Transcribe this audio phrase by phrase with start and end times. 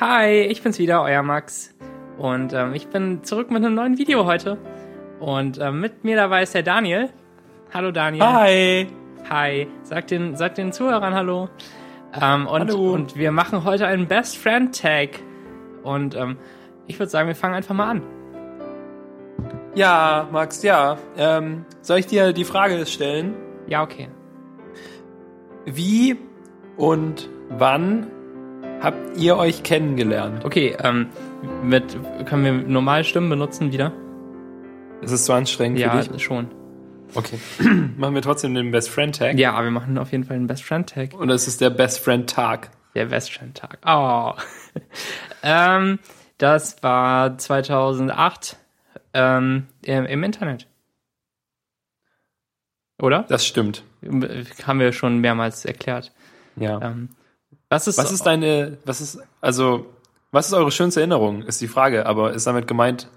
[0.00, 1.74] Hi, ich bin's wieder, euer Max.
[2.16, 4.56] Und ähm, ich bin zurück mit einem neuen Video heute.
[5.20, 7.10] Und ähm, mit mir dabei ist der Daniel.
[7.72, 8.24] Hallo Daniel.
[8.24, 8.86] Hi.
[9.28, 9.68] Hi.
[9.82, 11.50] Sag den, sag den Zuhörern Hallo.
[12.20, 12.92] Ähm, und, Hallo.
[12.92, 15.20] und wir machen heute einen Best Friend Tag.
[15.82, 16.38] Und ähm,
[16.86, 18.02] ich würde sagen, wir fangen einfach mal an.
[19.74, 20.96] Ja, Max, ja.
[21.16, 23.34] Ähm, soll ich dir die Frage stellen?
[23.66, 24.08] Ja, okay.
[25.66, 26.16] Wie
[26.76, 28.06] und wann
[28.82, 30.44] habt ihr euch kennengelernt?
[30.44, 31.08] Okay, ähm,
[31.62, 31.96] mit,
[32.26, 33.92] können wir normale Stimmen benutzen wieder?
[35.00, 36.22] Ist es zu anstrengend Ja, für dich?
[36.22, 36.48] schon.
[37.14, 37.38] Okay.
[37.96, 39.38] Machen wir trotzdem den Best Friend Tag.
[39.38, 41.12] Ja, wir machen auf jeden Fall einen Best Friend Tag.
[41.12, 42.70] Und es ist der Best Friend Tag.
[42.94, 43.78] Der Best Friend Tag.
[43.86, 44.32] Oh.
[45.42, 45.98] ähm,
[46.38, 48.56] das war 2008
[49.12, 50.66] ähm, im, im Internet.
[53.00, 53.24] Oder?
[53.28, 53.84] Das stimmt.
[54.02, 56.12] Haben wir schon mehrmals erklärt.
[56.56, 56.80] Ja.
[56.80, 57.10] Ähm,
[57.72, 59.86] was ist, Was ist deine, was ist, also,
[60.30, 63.08] was ist eure schönste Erinnerung, ist die Frage, aber ist damit gemeint,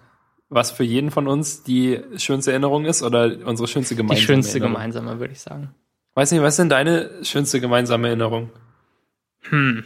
[0.47, 4.51] was für jeden von uns die schönste Erinnerung ist oder unsere schönste die gemeinsame schönste
[4.53, 4.73] Erinnerung?
[4.73, 5.75] gemeinsame, würde ich sagen?
[6.13, 8.49] Weiß nicht, was ist denn deine schönste gemeinsame Erinnerung?
[9.49, 9.83] Hm.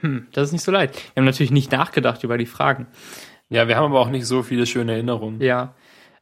[0.00, 0.94] Hm, das ist nicht so leicht.
[0.94, 2.86] Wir haben natürlich nicht nachgedacht über die Fragen.
[3.50, 5.42] Ja, wir haben aber auch nicht so viele schöne Erinnerungen.
[5.42, 5.74] Ja.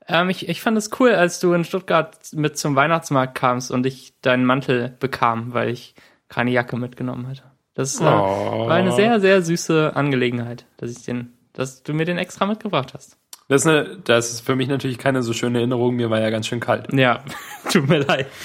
[0.09, 3.87] Ähm, ich, ich fand es cool, als du in Stuttgart mit zum Weihnachtsmarkt kamst und
[3.87, 5.95] ich deinen Mantel bekam, weil ich
[6.29, 7.43] keine Jacke mitgenommen hatte.
[7.75, 8.67] Das äh, Oh.
[8.69, 12.95] war eine sehr, sehr süße Angelegenheit, dass ich den, dass du mir den extra mitgebracht
[12.95, 13.19] hast.
[13.49, 15.95] Das ist, eine, das ist für mich natürlich keine so schöne Erinnerung.
[15.95, 16.93] Mir war ja ganz schön kalt.
[16.93, 17.23] Ja,
[17.73, 18.27] tut mir leid.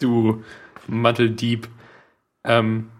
[0.00, 0.42] Du
[0.88, 1.68] Manteldieb.
[2.42, 2.90] Ähm,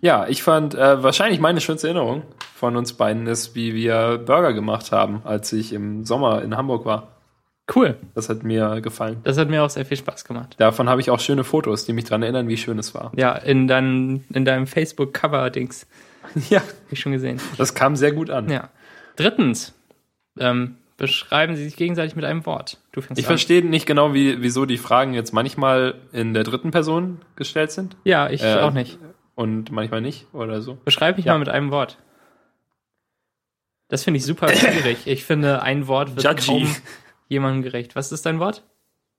[0.00, 2.22] ja, ich fand äh, wahrscheinlich meine schönste Erinnerung
[2.60, 6.84] von uns beiden ist, wie wir Burger gemacht haben, als ich im Sommer in Hamburg
[6.84, 7.08] war.
[7.74, 7.96] Cool.
[8.14, 9.18] Das hat mir gefallen.
[9.24, 10.56] Das hat mir auch sehr viel Spaß gemacht.
[10.58, 13.12] Davon habe ich auch schöne Fotos, die mich daran erinnern, wie schön es war.
[13.16, 15.86] Ja, in, dein, in deinem Facebook-Cover-Dings.
[16.50, 17.40] Ja, Hab ich schon gesehen.
[17.56, 18.48] das kam sehr gut an.
[18.50, 18.68] Ja.
[19.16, 19.72] Drittens,
[20.38, 22.76] ähm, beschreiben sie sich gegenseitig mit einem Wort.
[22.92, 23.30] Du fängst Ich an.
[23.30, 27.96] verstehe nicht genau, wie, wieso die Fragen jetzt manchmal in der dritten Person gestellt sind
[28.04, 28.98] Ja, ich Äh, auch nicht.
[29.34, 30.76] und manchmal nicht oder so.
[30.84, 31.32] Beschreib mich Ja.
[31.32, 31.96] mal mit einem Wort.
[33.90, 35.06] Das finde ich super schwierig.
[35.06, 36.46] Ich finde, ein Wort wird Judgy.
[36.46, 36.76] kaum
[37.28, 37.96] jemandem gerecht.
[37.96, 38.62] Was ist dein Wort?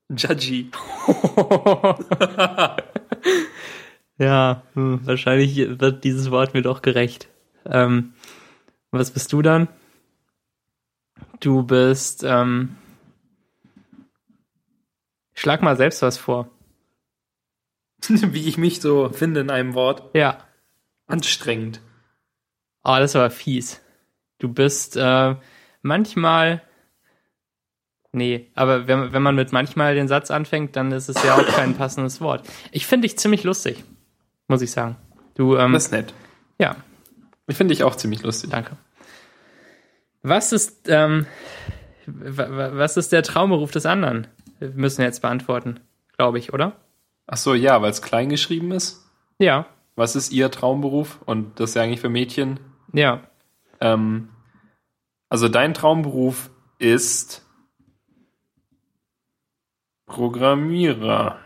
[0.08, 0.70] Judgy.
[4.18, 7.28] ja, hm, wahrscheinlich wird dieses Wort mir doch gerecht.
[7.66, 8.14] Ähm,
[8.90, 9.68] was bist du dann?
[11.40, 12.76] Du bist, ähm,
[15.34, 16.48] schlag mal selbst was vor.
[18.08, 20.14] wie ich mich so finde in einem Wort.
[20.14, 20.38] Ja.
[21.06, 21.82] Anstrengend.
[22.84, 23.81] Oh, das war fies.
[24.42, 25.36] Du bist äh,
[25.82, 26.62] manchmal.
[28.10, 31.46] Nee, aber wenn, wenn man mit manchmal den Satz anfängt, dann ist es ja auch
[31.46, 32.46] kein passendes Wort.
[32.72, 33.84] Ich finde dich ziemlich lustig,
[34.48, 34.96] muss ich sagen.
[35.36, 36.12] Du, ähm, Das ist nett.
[36.58, 36.76] ja,
[37.46, 38.50] Ich finde ich auch ziemlich lustig.
[38.50, 38.76] danke.
[40.22, 41.26] Was ist, ähm,
[42.06, 44.26] wa- wa- was ist der Traumberuf des anderen?
[44.58, 45.80] Wir müssen jetzt beantworten,
[46.18, 46.72] glaube ich, oder?
[47.26, 49.08] Ach so, ja, weil es klein geschrieben ist.
[49.38, 51.20] Ja, Was ist Ihr Traumberuf?
[51.26, 52.58] Und das ist ja eigentlich für Mädchen.
[52.92, 53.20] ja.
[53.80, 54.28] Ähm,
[55.32, 57.42] also dein Traumberuf ist
[60.04, 61.38] Programmierer.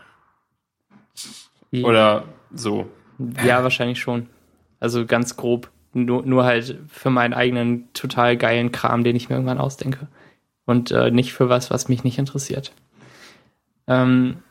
[1.73, 2.91] Oder so.
[3.45, 4.29] Ja, wahrscheinlich schon.
[4.81, 5.71] Also ganz grob.
[5.93, 10.09] Nur, nur halt für meinen eigenen total geilen Kram, den ich mir irgendwann ausdenke.
[10.65, 12.73] Und äh, nicht für was, was mich nicht interessiert.
[13.87, 14.43] Ähm,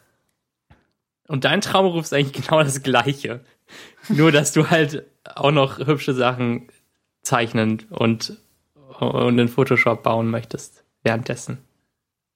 [1.28, 3.42] und dein Traumberuf ist eigentlich genau das gleiche.
[4.08, 6.70] Nur, dass du halt auch noch hübsche Sachen
[7.22, 8.38] zeichnen und,
[9.00, 11.60] und in Photoshop bauen möchtest währenddessen.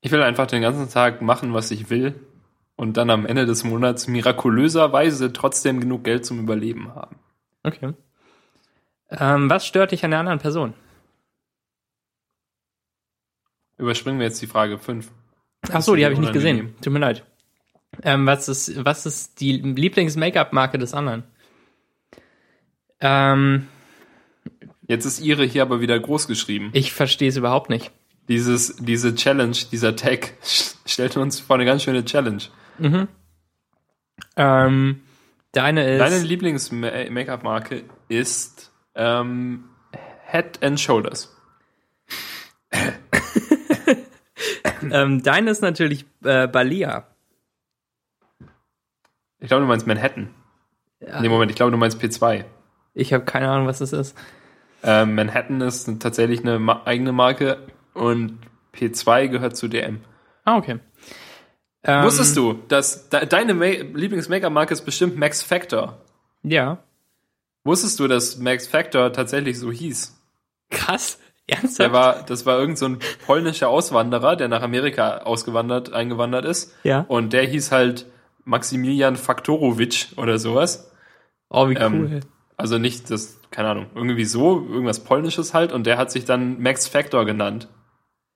[0.01, 2.15] Ich will einfach den ganzen Tag machen, was ich will.
[2.75, 7.17] Und dann am Ende des Monats mirakulöserweise trotzdem genug Geld zum Überleben haben.
[7.63, 7.93] Okay.
[9.09, 10.73] Ähm, was stört dich an der anderen Person?
[13.77, 15.11] Überspringen wir jetzt die Frage 5.
[15.71, 16.73] Ach so, die habe ich nicht gesehen.
[16.81, 17.25] Tut mir leid.
[18.03, 21.23] Ähm, was ist, was ist die Lieblings-Make-up-Marke des anderen?
[23.01, 23.67] Ähm,
[24.89, 26.71] Jetzt ist ihre hier aber wieder groß geschrieben.
[26.73, 27.91] ich verstehe es überhaupt nicht.
[28.27, 30.33] Dieses, diese Challenge, dieser Tag
[30.85, 32.41] stellt uns vor eine ganz schöne Challenge.
[34.35, 35.01] Ähm,
[35.51, 35.99] deine ist.
[35.99, 39.65] Deine Lieblings-Make-up-Marke ist ähm,
[40.25, 41.37] Head and Shoulders.
[44.91, 47.05] ähm, deine ist natürlich äh, Balia.
[49.39, 50.33] Ich glaube, du meinst Manhattan.
[50.99, 51.21] Ja.
[51.21, 52.45] Nee, Moment, ich glaube, du meinst P2.
[52.95, 54.17] Ich habe keine Ahnung, was das ist.
[54.83, 57.57] Ähm, Manhattan ist tatsächlich eine ma eigene Marke
[57.93, 58.39] und
[58.73, 60.01] P2 gehört zu DM.
[60.45, 60.79] Ah, okay.
[61.83, 65.97] Ähm, Wusstest du, dass de deine Ma Lieblings-Make-up-Marke ist bestimmt Max Factor?
[66.43, 66.79] Ja.
[67.63, 70.17] Wusstest du, dass Max Factor tatsächlich so hieß?
[70.69, 71.19] Krass.
[71.49, 71.93] Der Ernsthaft?
[71.93, 76.75] war, das war irgend so ein polnischer Auswanderer, der nach Amerika ausgewandert, eingewandert ist.
[76.83, 77.05] Ja.
[77.07, 78.05] Und der hieß halt
[78.45, 80.91] Maximilian Faktorowitsch oder sowas.
[81.49, 82.19] oh, wie ähm, cool.
[82.59, 85.71] Also nicht das, keine Ahnung, irgendwie so, irgendwas Polnisches halt.
[85.71, 87.69] Und der hat sich dann Max Factor genannt.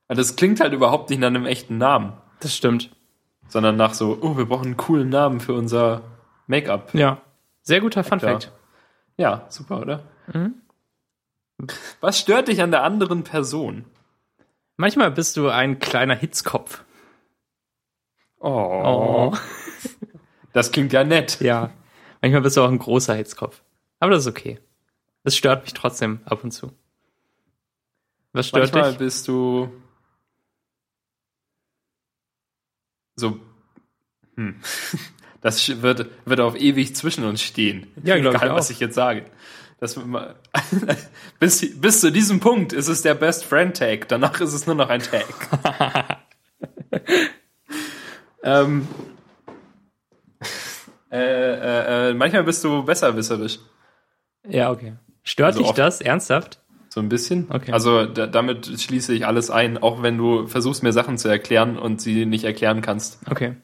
[0.08, 2.90] Also das klingt halt überhaupt nicht nach einem echten Namen, das stimmt.
[3.48, 6.02] sondern nach so, oh, wir brauchen einen coolen Namen für unser
[6.48, 6.94] Make-up.
[6.94, 7.22] Ja.
[7.62, 8.20] Sehr guter Fun.
[8.20, 8.52] Fact.
[9.18, 10.04] Ja, super, oder?
[10.34, 10.56] Mhm.
[12.02, 13.86] Was stört dich an der anderen Person?
[14.75, 16.84] Manchmal bist du ein kleiner Hitzkopf.
[18.40, 19.34] Oh.
[20.52, 21.40] Das klingt ja nett.
[21.42, 21.70] Ja.
[22.22, 23.62] Manchmal bist du auch ein großer Hitzkopf.
[24.04, 24.60] Aber das ist okay.
[25.24, 26.74] Es stört mich trotzdem ab und zu.
[28.34, 28.98] Was stört Manchmal dich?
[28.98, 29.72] bist du
[33.16, 33.40] so.
[34.36, 34.60] Hm.
[35.40, 37.92] Das wird, wird auf ewig zwischen uns stehen.
[38.02, 39.26] Ja, glaub ich Egal, was ich jetzt sage.
[39.78, 40.00] Das,
[41.40, 44.08] bis, bis zu diesem Punkt ist es der Best Friend Tag.
[44.08, 46.30] Danach ist es nur noch ein Tag.
[48.44, 48.88] ähm,
[51.12, 53.60] äh, äh, äh, manchmal bist du besserwisserisch.
[54.48, 54.94] Ja, okay.
[55.24, 56.60] Stört Also dich das ernsthaft?
[56.90, 57.48] So ein bisschen.
[57.50, 57.72] Okay.
[57.72, 61.78] Also da, damit schließe ich alles ein, auch wenn du versuchst, mir Sachen zu erklären
[61.78, 63.19] und sie nicht erklären kannst.
[63.30, 63.56] Okay.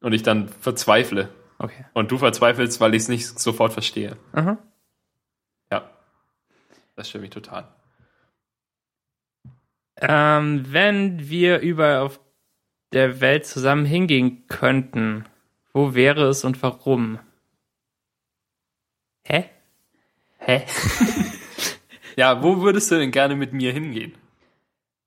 [0.00, 1.30] Und ich dann verzweifle.
[1.58, 1.86] Okay.
[1.94, 4.16] Und du verzweifelst, weil ich es nicht sofort verstehe.
[4.32, 4.58] Aha.
[5.72, 5.88] Ja.
[6.96, 7.66] Das stört mich total.
[9.96, 12.20] Ähm, wenn wir überall auf
[12.92, 15.24] der Welt zusammen hingehen könnten,
[15.72, 17.18] wo wäre es und warum?
[19.24, 19.46] Hä?
[20.48, 20.64] Hä?
[22.16, 24.14] ja, wo würdest du denn gerne mit mir hingehen?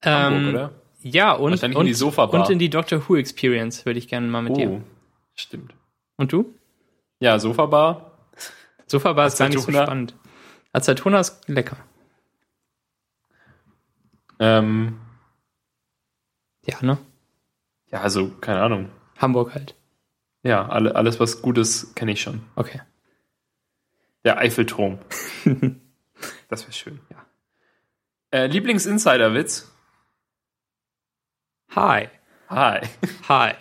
[0.06, 0.72] Hamburg, Ähm, oder?
[1.02, 2.40] Ja, und, Wahrscheinlich in und, die Sofabar.
[2.42, 4.70] und in die Doctor Who Experience würde ich gerne mal mit dir.
[4.70, 4.82] Oh,
[5.34, 5.74] stimmt.
[6.18, 6.54] Und du?
[7.20, 8.12] Ja, Sofabar.
[8.86, 10.16] Sofabar ist gar nicht so spannend.
[10.74, 11.78] Azatona ist lecker.
[14.40, 15.00] Ähm,
[16.66, 16.98] Ja, ne?
[17.92, 18.90] ja, also, keine Ahnung.
[19.18, 19.76] Hamburg halt.
[20.44, 22.42] Ja, alle, alles, was gut ist, kenne ich schon.
[22.56, 22.82] Okay.
[24.24, 25.00] Der Eiffelturm.
[26.48, 27.00] das wäre schön.
[27.10, 27.26] Ja.
[28.32, 29.72] Äh, Lieblings-Insider-Witz?
[31.76, 32.10] Hi.
[32.50, 32.82] Hi.
[33.28, 33.54] Hi.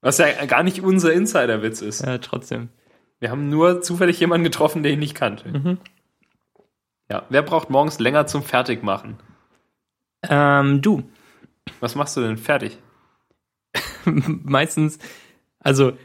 [0.00, 2.04] Was ja gar nicht unser Insider-Witz ist.
[2.04, 2.68] Ja, trotzdem.
[3.20, 5.48] Wir haben nur zufällig jemanden getroffen, den ich nicht kannte.
[5.48, 5.78] Mhm.
[7.08, 7.24] Ja.
[7.30, 9.16] Wer braucht morgens länger zum Fertigmachen?
[10.28, 11.04] Ähm, du.
[11.80, 12.78] Was machst du denn fertig?
[14.04, 14.98] Meistens,
[15.58, 15.96] also,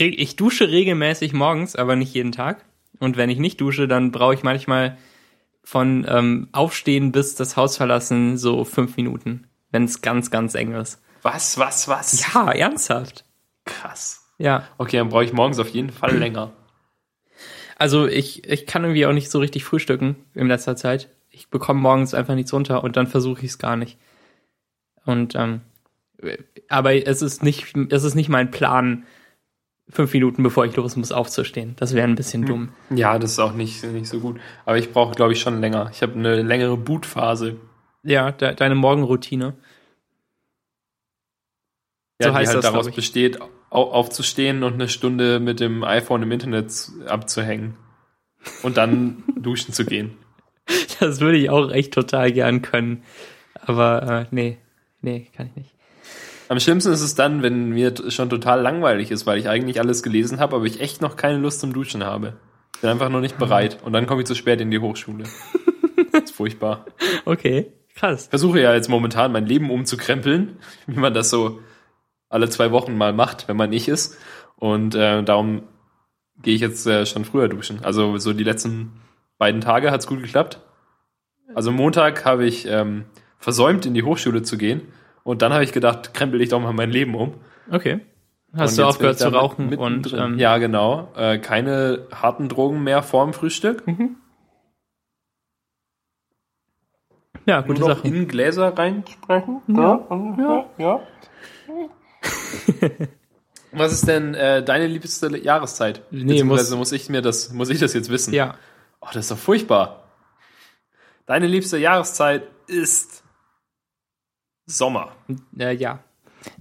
[0.00, 2.64] ich dusche regelmäßig morgens, aber nicht jeden Tag.
[2.98, 4.96] Und wenn ich nicht dusche, dann brauche ich manchmal
[5.64, 10.72] von ähm, Aufstehen bis das Haus verlassen so fünf Minuten, wenn es ganz, ganz eng
[10.74, 11.00] ist.
[11.22, 12.32] Was, was, was?
[12.34, 13.24] Ja, ernsthaft.
[13.64, 14.28] Krass.
[14.38, 14.66] Ja.
[14.78, 16.52] Okay, dann brauche ich morgens auf jeden Fall länger.
[17.78, 21.10] Also ich, ich kann irgendwie auch nicht so richtig frühstücken in letzter Zeit.
[21.30, 23.98] Ich bekomme morgens einfach nichts runter und dann versuche ich es gar nicht.
[25.04, 25.62] Und ähm,
[26.68, 29.04] aber es ist nicht, es ist nicht mein Plan,
[29.92, 31.76] fünf Minuten bevor ich los muss, aufzustehen.
[31.76, 32.70] Das wäre ein bisschen dumm.
[32.90, 34.40] Ja, das ist auch nicht, nicht so gut.
[34.64, 35.90] Aber ich brauche, glaube ich, schon länger.
[35.92, 37.56] Ich habe eine längere Bootphase.
[38.02, 39.54] Ja, de deine Morgenroutine.
[42.20, 43.40] Ja, So die heißt halt das, daraus besteht,
[43.70, 47.76] au aufzustehen und eine Stunde mit dem iPhone im Internet abzuhängen.
[48.62, 50.16] Und dann duschen zu gehen.
[51.00, 53.02] Das würde ich auch echt total gern können.
[53.60, 54.58] Aber äh, nee,
[55.00, 55.74] nee, kann ich nicht.
[56.48, 60.02] Am schlimmsten ist es dann, wenn mir schon total langweilig ist, weil ich eigentlich alles
[60.02, 62.34] gelesen habe, aber ich echt noch keine Lust zum Duschen habe.
[62.80, 63.78] Bin einfach noch nicht bereit.
[63.84, 65.24] Und dann komme ich zu spät in die Hochschule.
[66.12, 66.84] Das ist furchtbar.
[67.24, 68.24] Okay, krass.
[68.24, 70.56] Ich versuche ja jetzt momentan mein Leben umzukrempeln,
[70.86, 71.60] wie man das so
[72.28, 74.18] alle zwei Wochen mal macht, wenn man nicht ist.
[74.56, 75.62] Und äh, darum
[76.40, 77.84] gehe ich jetzt äh, schon früher duschen.
[77.84, 79.00] Also so die letzten
[79.38, 80.60] beiden Tage hat's gut geklappt.
[81.54, 83.04] Also Montag habe ich ähm,
[83.38, 84.82] versäumt, in die Hochschule zu gehen.
[85.24, 87.34] Und dann habe ich gedacht, krempel ich doch mal mein Leben um.
[87.70, 88.00] Okay.
[88.54, 91.08] Hast Und du aufgehört zu rauchen und ähm, ja, genau.
[91.16, 93.82] Äh, keine harten Drogen mehr vorm Frühstück.
[97.46, 98.08] ja, gute Nur noch Sache.
[98.08, 99.62] in Gläser reinsprechen.
[99.68, 100.06] Ja.
[100.38, 100.66] ja.
[100.78, 101.00] ja.
[103.72, 106.02] Was ist denn äh, deine liebste Jahreszeit?
[106.10, 108.34] Nee, muss- muss ich mir das, muss ich das jetzt wissen?
[108.34, 108.56] Ja.
[109.00, 110.04] Oh, das ist doch furchtbar.
[111.24, 113.21] Deine liebste Jahreszeit ist
[114.76, 115.12] Sommer.
[115.58, 116.00] Äh, ja.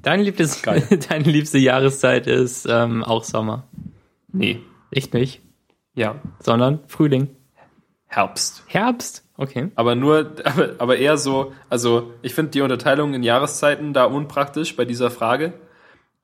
[0.01, 0.84] Deine liebste, Geil.
[1.10, 3.68] deine liebste Jahreszeit ist ähm, auch Sommer.
[4.32, 4.60] Nee.
[4.91, 5.41] Echt nicht,
[5.96, 6.15] Ja.
[6.39, 7.30] sondern Frühling.
[8.08, 8.63] Herbst.
[8.68, 9.24] Herbst?
[9.38, 9.72] Okay.
[9.75, 14.75] Aber nur, aber, aber eher so, also ich finde die Unterteilung in Jahreszeiten da unpraktisch
[14.75, 15.53] bei dieser Frage,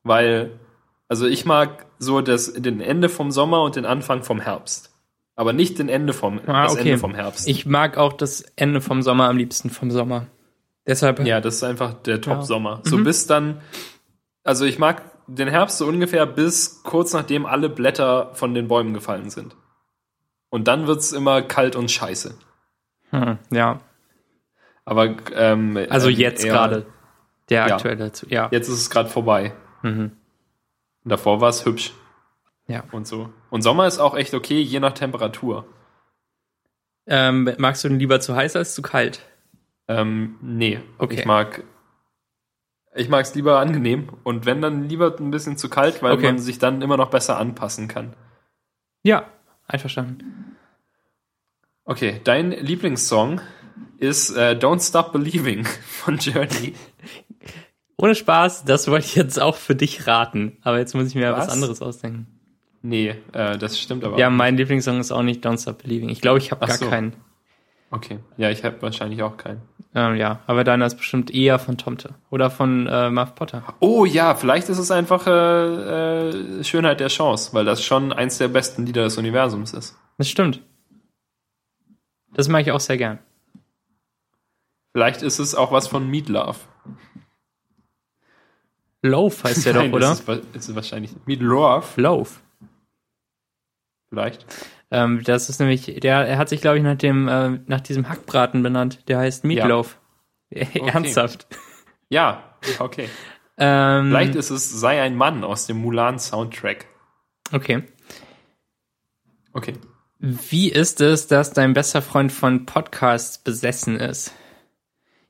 [0.04, 0.52] weil,
[1.08, 4.94] also ich mag so das, den Ende vom Sommer und den Anfang vom Herbst.
[5.34, 6.88] Aber nicht den Ende vom, Ah, das okay.
[6.90, 7.48] Ende vom Herbst.
[7.48, 10.26] Ich mag auch das Ende vom Sommer am liebsten vom Sommer.
[10.88, 11.20] Deshalb.
[11.20, 12.78] ja, das ist einfach der Top-Sommer.
[12.78, 12.88] Mhm.
[12.88, 13.60] So bis dann,
[14.42, 18.94] also ich mag den Herbst so ungefähr bis kurz nachdem alle Blätter von den Bäumen
[18.94, 19.54] gefallen sind.
[20.48, 22.34] Und dann wird's immer kalt und scheiße.
[23.10, 23.80] Hm, ja.
[24.86, 26.86] Aber ähm, Also ähm, jetzt gerade.
[27.50, 27.74] Der Ja.
[27.76, 28.10] aktuelle.
[28.12, 28.48] zu- Ja.
[28.50, 29.52] Jetzt ist es gerade vorbei.
[29.82, 30.12] Mhm.
[31.04, 31.92] Und davor war es hübsch
[32.66, 32.82] ja.
[32.92, 33.30] und so.
[33.50, 35.66] Und Sommer ist auch echt okay, je nach Temperatur.
[37.06, 39.20] Ähm, magst du den lieber zu heiß als zu kalt?
[39.88, 41.14] Ähm, nee, Okay.
[41.14, 41.64] ich mag
[42.94, 46.26] ich mag es lieber angenehm und wenn dann lieber ein bisschen zu kalt, weil Okay.
[46.26, 48.14] man sich dann immer noch besser anpassen kann.
[49.02, 49.26] Ja,
[49.66, 50.56] einverstanden.
[51.84, 53.40] Okay, dein Lieblingssong
[53.98, 56.74] ist äh, Don't Stop Believing von Journey.
[57.96, 60.58] Ohne Spaß, das wollte ich jetzt auch für dich raten.
[60.62, 61.52] Aber jetzt muss ich mir was, Was?
[61.52, 62.26] anderes ausdenken.
[62.82, 64.18] Nee, äh, das stimmt aber.
[64.18, 66.08] Ja, mein Lieblingssong ist auch nicht Don't Stop Believing.
[66.10, 66.88] Ich glaube, ich habe gar so.
[66.88, 67.14] keinen.
[67.90, 69.62] Okay, ja, ich habe wahrscheinlich auch keinen.
[69.94, 72.14] Ähm, ja, aber deiner ist bestimmt eher von Tomte.
[72.30, 73.62] Oder von äh, Muff Potter.
[73.80, 75.30] Oh ja, vielleicht ist es einfach äh,
[76.60, 79.96] äh, Schönheit der Chance, weil das schon eins der besten Lieder des Universums ist.
[80.18, 80.60] Das stimmt.
[82.34, 83.18] Das mag ich auch sehr gern.
[84.92, 86.58] Vielleicht ist es auch was von Meat Love.
[89.02, 90.08] Loaf heißt der Nein, doch, oder?
[90.08, 92.42] Das ist, ist wahrscheinlich Meat Love, Loaf.
[94.10, 94.44] vielleicht.
[94.90, 98.08] Ähm, das ist nämlich, der, er hat sich, glaube ich, nach dem, äh, nach diesem
[98.08, 99.08] Hackbraten benannt.
[99.08, 99.98] Der heißt Meatloaf.
[100.50, 101.46] Ernsthaft.
[102.08, 103.08] Ja, okay.
[103.58, 106.86] Ähm, Vielleicht ist es Sei ein Mann aus dem Mulan-Soundtrack.
[107.52, 107.82] Okay.
[109.52, 109.74] Okay.
[110.18, 114.32] Wie ist es, dass dein bester Freund von Podcasts besessen ist?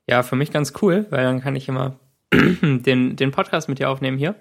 [0.07, 1.99] Ja, für mich ganz cool, weil dann kann ich immer
[2.33, 4.35] den, den Podcast mit dir aufnehmen hier.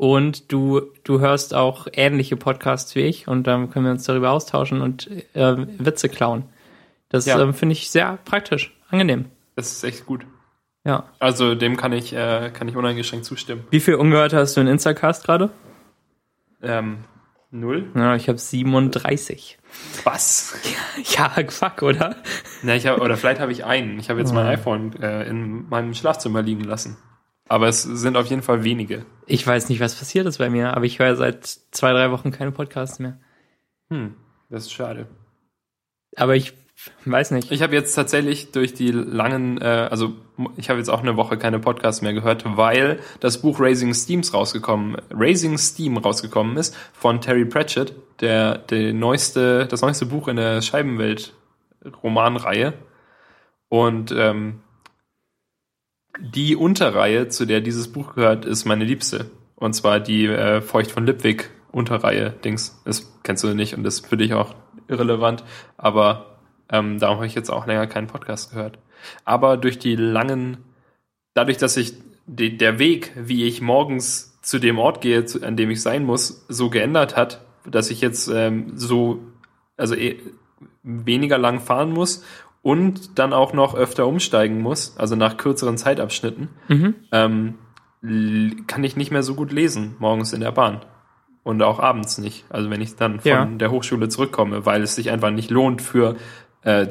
[0.00, 4.30] Und du, du hörst auch ähnliche Podcasts wie ich und dann können wir uns darüber
[4.30, 6.44] austauschen und äh, Witze klauen.
[7.10, 7.38] Das Ja.
[7.38, 9.26] ähm, finde ich sehr praktisch, angenehm.
[9.56, 10.24] Das ist echt gut.
[10.84, 11.04] Ja.
[11.18, 13.66] Also dem kann ich, äh, kann ich uneingeschränkt zustimmen.
[13.68, 15.50] Wie viel ungehört hast du in Instacast gerade?
[16.62, 17.04] Ähm,
[17.50, 17.90] null?
[17.94, 19.58] Ja, ich habe 37.
[20.04, 20.58] Was?
[21.14, 22.16] Ja, fuck, oder?
[22.62, 23.98] Na, ich hab, oder vielleicht habe ich einen.
[23.98, 24.48] Ich habe jetzt mein Oh.
[24.48, 26.96] iPhone äh, in meinem Schlafzimmer liegen lassen.
[27.50, 29.04] Aber es sind auf jeden Fall wenige.
[29.26, 32.30] Ich weiß nicht, was passiert ist bei mir, aber ich höre seit zwei, drei Wochen
[32.30, 33.18] keine Podcasts mehr.
[33.88, 34.14] Hm,
[34.50, 35.08] das ist schade.
[36.14, 36.52] Aber ich
[37.06, 37.50] weiß nicht.
[37.50, 40.12] Ich habe jetzt tatsächlich durch die langen, äh, also
[40.58, 44.32] ich habe jetzt auch eine Woche keine Podcasts mehr gehört, weil das Buch Raising Steams
[44.32, 50.36] rausgekommen, Raising Steam rausgekommen ist von Terry Pratchett, der, der neueste, das neueste Buch in
[50.36, 51.34] der Scheibenwelt
[52.04, 52.74] Romanreihe.
[53.68, 54.60] Und ähm,
[56.18, 59.30] die Unterreihe, zu der dieses Buch gehört, ist meine liebste.
[59.56, 62.80] Und zwar die äh, Feucht von Lipwig Unterreihe Dings.
[62.84, 64.54] Das kennst du nicht und das für dich auch
[64.88, 65.44] irrelevant.
[65.76, 66.38] Aber
[66.70, 68.78] ähm, darum habe ich jetzt auch länger keinen Podcast gehört.
[69.24, 70.58] Aber durch die langen,
[71.34, 71.94] dadurch, dass sich
[72.26, 76.04] die, der Weg, wie ich morgens zu dem Ort gehe, zu, an dem ich sein
[76.04, 79.20] muss, so geändert hat, dass ich jetzt ähm, so,
[79.76, 80.18] also eh,
[80.82, 82.24] weniger lang fahren muss
[82.62, 86.94] und dann auch noch öfter umsteigen muss, also nach kürzeren Zeitabschnitten, Mhm.
[87.12, 87.54] ähm,
[88.66, 90.80] kann ich nicht mehr so gut lesen morgens in der Bahn.
[91.42, 92.44] Und auch abends nicht.
[92.50, 93.44] Also wenn ich dann von Ja.
[93.46, 96.16] der Hochschule zurückkomme, weil es sich einfach nicht lohnt für
[96.62, 96.86] äh,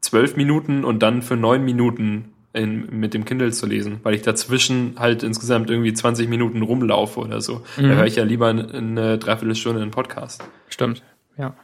[0.00, 4.22] zwölf Minuten und dann für neun Minuten in, mit dem Kindle zu lesen, weil ich
[4.22, 7.62] dazwischen halt insgesamt irgendwie 20 Minuten rumlaufe oder so.
[7.76, 7.88] Da Mhm.
[7.96, 10.42] höre ich ja lieber eine, eine Dreiviertelstunde einen Podcast.
[10.68, 11.02] Stimmt.
[11.36, 11.54] Ja.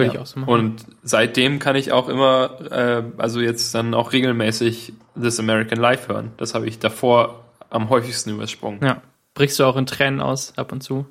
[0.00, 0.12] Würde Ja.
[0.14, 0.50] ich auch so machen.
[0.52, 6.08] Und seitdem kann ich auch immer, äh, also jetzt dann auch regelmäßig This American Life
[6.12, 6.32] hören.
[6.36, 8.80] Das habe ich davor am häufigsten übersprungen.
[8.84, 9.00] ja.
[9.34, 11.06] Brichst du auch in Tränen aus ab und zu?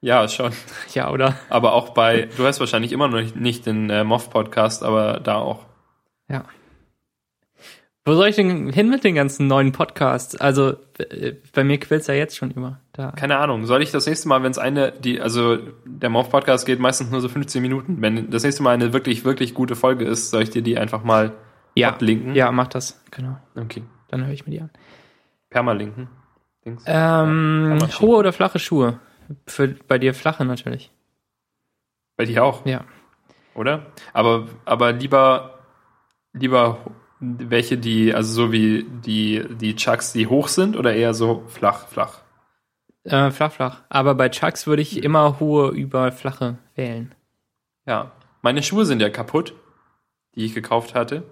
[0.00, 0.52] Ja, schon.
[0.94, 1.36] Ja, oder?
[1.48, 5.36] Aber auch bei, du hörst wahrscheinlich immer noch nicht, nicht den äh, Moff-Podcast, aber da
[5.36, 5.60] auch.
[6.28, 6.44] Ja.
[8.04, 10.34] Wo soll ich denn hin mit den ganzen neuen Podcasts?
[10.34, 12.80] Also, äh, bei mir quillt's ja jetzt schon über.
[12.92, 13.12] Da.
[13.12, 13.64] Keine Ahnung.
[13.66, 17.20] Soll ich das nächste Mal, wenn es eine, die, also der Moff-Podcast geht meistens nur
[17.20, 18.02] so 15 Minuten.
[18.02, 21.04] Wenn das nächste Mal eine wirklich, wirklich gute Folge ist, soll ich dir die einfach
[21.04, 21.32] mal
[21.76, 21.90] Ja.
[21.90, 22.34] ablinken?
[22.34, 23.00] Ja, mach das.
[23.12, 23.36] Genau.
[23.54, 23.84] Okay.
[24.08, 24.70] Dann höre ich mir die an.
[25.50, 26.08] Permalinken.
[26.64, 26.82] Dings.
[26.86, 28.98] Ähm, man hohe oder flache Schuhe?
[29.46, 30.90] Für, bei dir flache natürlich.
[32.16, 32.66] Bei dir auch.
[32.66, 32.84] Ja.
[33.54, 33.86] oder?
[34.12, 35.60] Aber, aber lieber,
[36.32, 36.78] lieber
[37.22, 41.86] welche, die, also so wie die, die Chucks, die hoch sind oder eher so flach,
[41.86, 42.18] flach?
[43.04, 43.82] Äh, flach, flach.
[43.88, 47.14] Aber bei Chucks würde ich immer hohe über flache wählen.
[47.86, 48.10] Ja.
[48.42, 49.54] Meine Schuhe sind ja kaputt,
[50.34, 51.22] die ich gekauft hatte.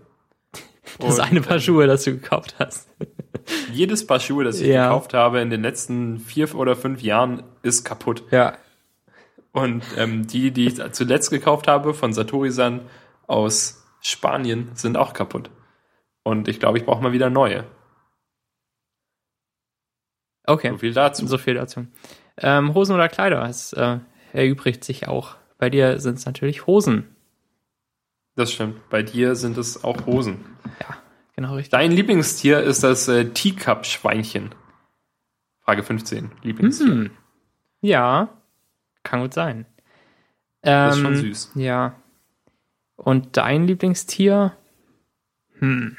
[0.99, 2.89] Das Und, eine Paar äh, Schuhe, das du gekauft hast.
[3.73, 4.89] Jedes Paar Schuhe, das ich Ja.
[4.89, 8.25] gekauft habe in den letzten vier oder fünf Jahren, ist kaputt.
[8.33, 8.55] Ja.
[9.53, 12.81] Und ähm, die, die ich zuletzt gekauft habe von Satori-san
[13.29, 15.51] aus Spanien, sind auch kaputt.
[16.23, 17.65] Und ich glaube, ich brauche mal wieder neue.
[20.45, 20.71] Okay.
[20.71, 21.27] So viel dazu.
[21.27, 21.87] So viel dazu.
[22.37, 23.43] Ähm, Hosen oder Kleider?
[23.45, 23.99] Es äh,
[24.33, 25.37] erübrigt sich auch.
[25.59, 27.15] Bei dir sind es natürlich Hosen.
[28.37, 28.89] Das stimmt.
[28.89, 30.45] Bei dir sind es auch Hosen.
[31.37, 31.71] Genau richtig.
[31.71, 34.55] Dein Lieblingstier ist das äh, Teacup-Schweinchen.
[35.61, 36.31] Frage 15.
[36.43, 36.87] Lieblingstier.
[36.87, 37.11] Hm.
[37.83, 38.29] Ja,
[39.03, 39.67] kann gut sein.
[40.63, 41.53] Das ist schon Ähm, süß.
[41.55, 41.95] Ja.
[42.97, 44.57] Und dein Lieblingstier?
[45.59, 45.97] Hm.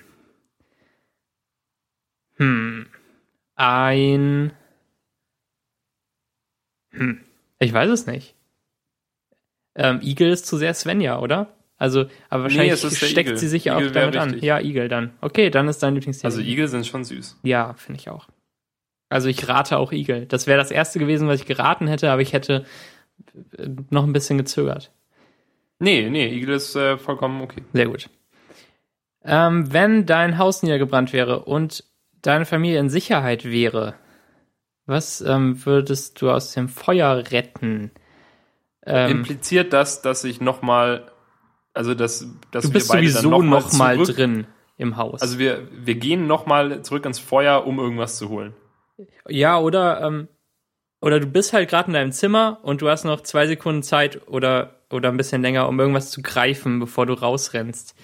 [2.41, 2.87] Hm.
[3.55, 4.51] Ein.
[6.89, 7.21] Hm.
[7.59, 8.33] Ich weiß es nicht.
[9.75, 11.55] Ähm, Igel ist zu sehr Svenja, oder?
[11.77, 14.39] Also, aber wahrscheinlich der steckt sie sich Igel auch damit an.
[14.39, 15.13] Ja, Igel dann.
[15.21, 16.25] Okay, dann ist dein Lieblingstier.
[16.25, 17.39] Also Igel sind schon süß.
[17.43, 18.27] Ja, finde ich auch.
[19.09, 20.25] Also ich rate auch Igel.
[20.25, 22.65] Das wäre das erste gewesen, was ich geraten hätte, aber ich hätte
[23.55, 24.91] äh, noch ein bisschen gezögert.
[25.77, 27.61] Nee, nee, Igel ist äh, vollkommen okay.
[27.71, 28.09] Sehr gut.
[29.23, 31.83] Ähm, wenn dein Haus niedergebrannt wäre und
[32.21, 33.95] deine Familie in Sicherheit wäre,
[34.85, 37.91] was ähm, würdest du aus dem Feuer retten?
[38.85, 41.11] Ähm, Impliziert das, dass ich nochmal,
[41.73, 44.47] also dass, dass du bist wir beide sowieso dann noch noch mal zurück, drin
[44.77, 45.21] im Haus.
[45.21, 48.53] Also wir, wir gehen nochmal zurück ins Feuer, um irgendwas zu holen.
[49.27, 50.27] Ja, oder, ähm,
[50.99, 54.27] oder du bist halt gerade in deinem Zimmer und du hast noch zwei Sekunden Zeit
[54.27, 57.95] oder, oder ein bisschen länger, um irgendwas zu greifen, bevor du rausrennst.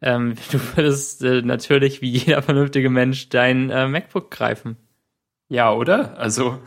[0.00, 4.76] Ähm, du würdest äh, natürlich, wie jeder vernünftige Mensch, dein äh, MacBook greifen.
[5.48, 6.18] Ja, oder?
[6.18, 6.58] Also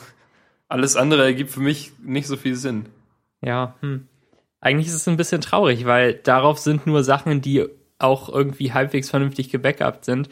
[0.67, 2.85] alles andere ergibt für mich nicht so viel Sinn.
[3.41, 4.07] Ja, hm.
[4.59, 7.65] Eigentlich ist es ein bisschen traurig, weil darauf sind nur Sachen, die
[7.97, 10.29] auch irgendwie halbwegs vernünftig gebackupt sind.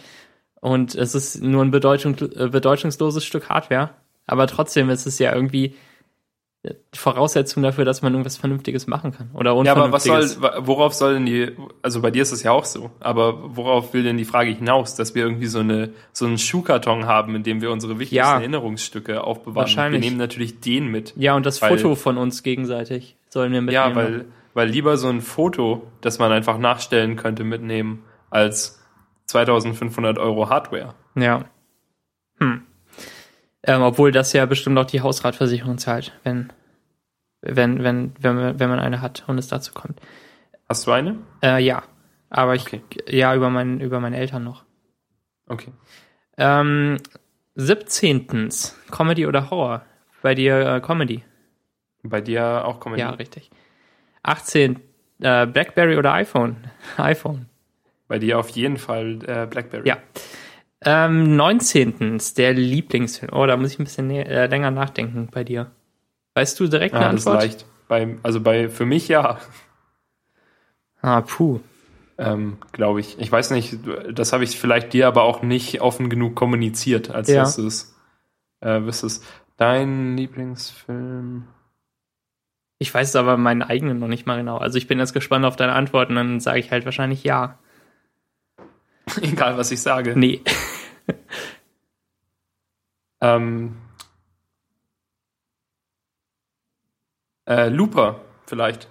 [0.61, 3.91] Und es ist nur ein bedeutung, äh, bedeutungsloses Stück Hardware.
[4.27, 5.75] Aber trotzdem ist es ja irgendwie
[6.93, 9.29] Voraussetzung dafür, dass man irgendwas Vernünftiges machen kann.
[9.33, 10.27] Oder Ja, aber was soll,
[10.59, 14.03] worauf soll denn die, also bei dir ist es ja auch so, aber worauf will
[14.03, 17.61] denn die Frage hinaus, dass wir irgendwie so eine, so einen Schuhkarton haben, in dem
[17.61, 18.37] wir unsere wichtigsten Ja.
[18.39, 19.55] Erinnerungsstücke aufbewahren.
[19.55, 20.01] Wahrscheinlich.
[20.01, 21.13] Wir nehmen natürlich den mit.
[21.15, 23.89] Ja, und das weil- Foto von uns gegenseitig sollen wir mitnehmen.
[23.89, 28.83] Ja, weil, weil lieber so ein Foto, das man einfach nachstellen könnte, mitnehmen, als
[29.27, 30.93] 2500 Euro Hardware.
[31.15, 31.45] Ja.
[32.39, 32.63] Hm.
[33.63, 36.51] Ähm, obwohl das ja bestimmt auch die Hausratversicherung zahlt, wenn,
[37.41, 39.99] wenn, wenn, wenn, man- wenn man eine hat und es dazu kommt.
[40.67, 41.17] Hast du eine?
[41.43, 41.83] Äh, ja.
[42.29, 42.81] Aber ich, Okay.
[43.07, 44.63] ja, über, mein, über meine Eltern noch.
[45.47, 45.71] Okay.
[46.37, 46.97] Ähm,
[47.55, 48.49] 17.
[48.91, 49.81] Comedy oder Horror?
[50.21, 51.23] Bei dir äh, Comedy.
[52.03, 53.01] Bei dir auch Comedy?
[53.01, 53.49] Ja, richtig.
[54.23, 54.79] 18.
[55.21, 56.57] Äh, Blackberry oder iPhone?
[56.97, 57.47] iPhone.
[58.07, 59.87] Bei dir auf jeden Fall äh, Blackberry.
[59.87, 59.97] Ja.
[60.81, 62.19] Ähm, 19.
[62.37, 63.33] Der Lieblingsfilm.
[63.33, 65.71] Oh, da muss ich ein bisschen äh, länger nachdenken bei dir.
[66.39, 67.43] Weißt du direkt eine Ah, das Antwort?
[67.43, 67.65] leicht.
[67.89, 69.39] Bei, also bei, für mich ja,
[71.01, 71.59] Ah, puh.
[72.17, 73.19] ähm, glaube ich.
[73.19, 73.77] Ich weiß nicht,
[74.13, 77.41] das habe ich vielleicht dir aber auch nicht offen genug kommuniziert, als Ja.
[77.41, 77.93] dass du es
[78.61, 79.25] äh, wüsstest.
[79.57, 81.45] Dein Lieblingsfilm?
[82.77, 84.57] Ich weiß es aber meinen eigenen noch nicht mal genau.
[84.59, 87.59] Also ich bin jetzt gespannt auf deine Antworten, dann sage ich halt wahrscheinlich ja.
[89.21, 90.17] Egal, was ich sage.
[90.17, 90.41] Nee.
[93.21, 93.75] Ähm,
[97.49, 98.87] äh, Looper, vielleicht.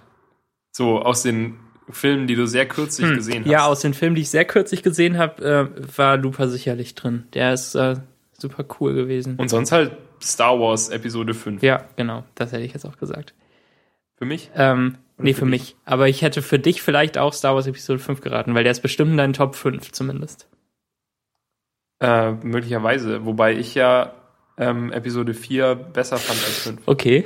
[0.71, 3.15] So aus den Filmen, die du sehr kürzlich Hm.
[3.15, 3.51] gesehen hast.
[3.51, 5.43] Ja, aus den Filmen, die ich sehr kürzlich gesehen habe,
[5.75, 7.23] äh, war Looper sicherlich drin.
[7.33, 7.95] Der ist äh,
[8.37, 9.37] super cool gewesen.
[9.37, 11.63] Und sonst halt Star Wars Episode 5.
[11.63, 13.33] ja, genau, das hätte ich jetzt auch gesagt.
[14.17, 14.51] Für mich?
[14.55, 15.51] Ähm, nee, für für dich?
[15.61, 15.75] mich.
[15.85, 18.81] Aber ich hätte für dich vielleicht auch Star Wars Episode 5 geraten, weil der ist
[18.81, 20.47] bestimmt in deinen Top 5 zumindest.
[22.01, 23.25] Äh, möglicherweise.
[23.25, 24.13] Wobei ich ja
[24.57, 26.81] ähm, Episode 4 besser fand als 5.
[26.85, 27.25] Okay.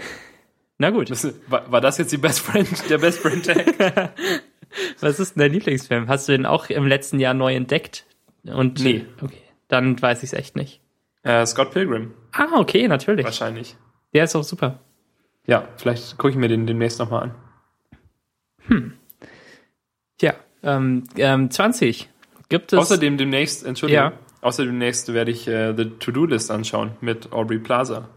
[0.78, 1.10] Na gut.
[1.12, 4.14] Das, war, war das jetzt die Best Friend, der Best Friend Tag?
[5.00, 6.08] Was ist denn dein Lieblingsfilm?
[6.08, 8.06] Hast du den auch im letzten Jahr neu entdeckt?
[8.44, 9.06] Und Nee.
[9.22, 10.82] Okay, dann weiß ich es echt nicht.
[11.24, 13.24] äh, Scott Pilgrim, Ah, okay, natürlich.
[13.26, 13.76] wahrscheinlich.
[14.14, 14.80] Der ist auch super.
[15.46, 17.32] Ja, vielleicht gucke ich mir den demnächst nochmal
[18.70, 18.94] an.
[20.18, 20.34] Tja,
[20.64, 22.10] ähm, ähm, 20.
[22.50, 22.80] Gibt es.
[22.80, 24.14] Außerdem demnächst, Entschuldigung, Ja.
[24.42, 28.10] außerdem demnächst werde ich äh, The To-Do-List anschauen mit Aubrey Plaza.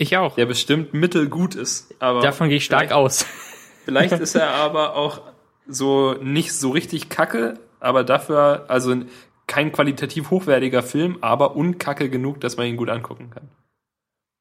[0.00, 0.34] Ich auch.
[0.34, 1.94] Der bestimmt mittelgut ist.
[2.00, 3.24] Aber Davon gehe ich stark aus.
[3.84, 5.22] Vielleicht ist er aber auch
[5.66, 8.94] so nicht so richtig kacke, aber dafür, also
[9.46, 13.48] kein qualitativ hochwertiger Film, aber unkacke genug, dass man ihn gut angucken kann.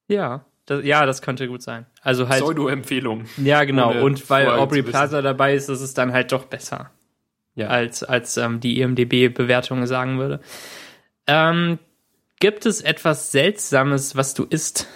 [0.08, 1.86] ja, Das, ja, das könnte gut sein.
[2.02, 2.42] Also halt.
[2.44, 3.26] Pseudo-Empfehlung.
[3.38, 3.90] Ja, genau.
[3.92, 4.84] ohne Und weil Aubrey.
[4.84, 6.92] Plaza dabei ist, ist es dann halt doch besser,
[7.56, 7.68] Ja.
[7.68, 10.42] als, als ähm, die IMDB-Bewertung sagen würde.
[11.28, 11.80] Ähm,
[12.40, 14.88] gibt es etwas Seltsames, was du isst?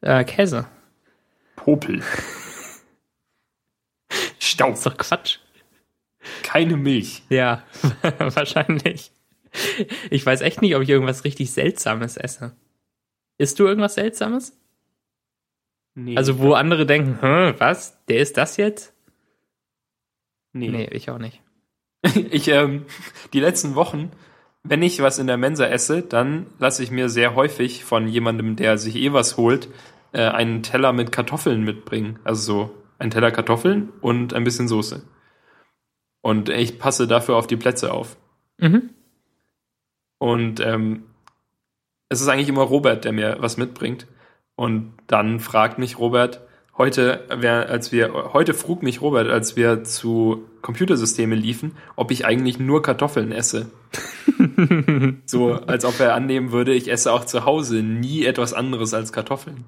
[0.00, 0.66] Äh, Käse.
[1.56, 2.02] Popel.
[4.38, 4.74] Staub.
[4.74, 5.38] ist doch Quatsch.
[6.42, 7.22] Keine Milch.
[7.28, 7.62] Ja,
[8.18, 9.12] wahrscheinlich.
[10.10, 12.54] Ich weiß echt nicht, ob ich irgendwas richtig Seltsames esse.
[13.38, 14.58] Isst du irgendwas Seltsames?
[15.94, 16.16] Nee.
[16.16, 18.04] Also, wo andere denken, Hä, was?
[18.06, 18.92] Der ist das jetzt?
[20.52, 20.68] nee.
[20.68, 21.40] Nee, ich auch nicht.
[22.30, 22.86] Ich, ähm,
[23.32, 24.12] die letzten Wochen,
[24.68, 28.56] wenn ich was in der Mensa esse, dann lasse ich mir sehr häufig von jemandem,
[28.56, 29.68] der sich eh was holt,
[30.12, 32.18] äh, einen Teller mit Kartoffeln mitbringen.
[32.24, 35.02] Also so ein Teller Kartoffeln und ein bisschen Soße.
[36.22, 38.16] Und ich passe dafür auf die Plätze auf.
[38.58, 38.90] Mhm.
[40.18, 41.04] Und ähm,
[42.08, 44.06] es ist eigentlich immer Robert, der mir was mitbringt.
[44.54, 46.40] Und dann fragt mich Robert,
[46.78, 52.58] heute, als wir, heute frug mich Robert, als wir zu Computersysteme liefen, ob ich eigentlich
[52.58, 53.70] nur Kartoffeln esse.
[55.26, 59.12] so, als ob er annehmen würde, ich esse auch zu Hause nie etwas anderes als
[59.12, 59.64] Kartoffeln.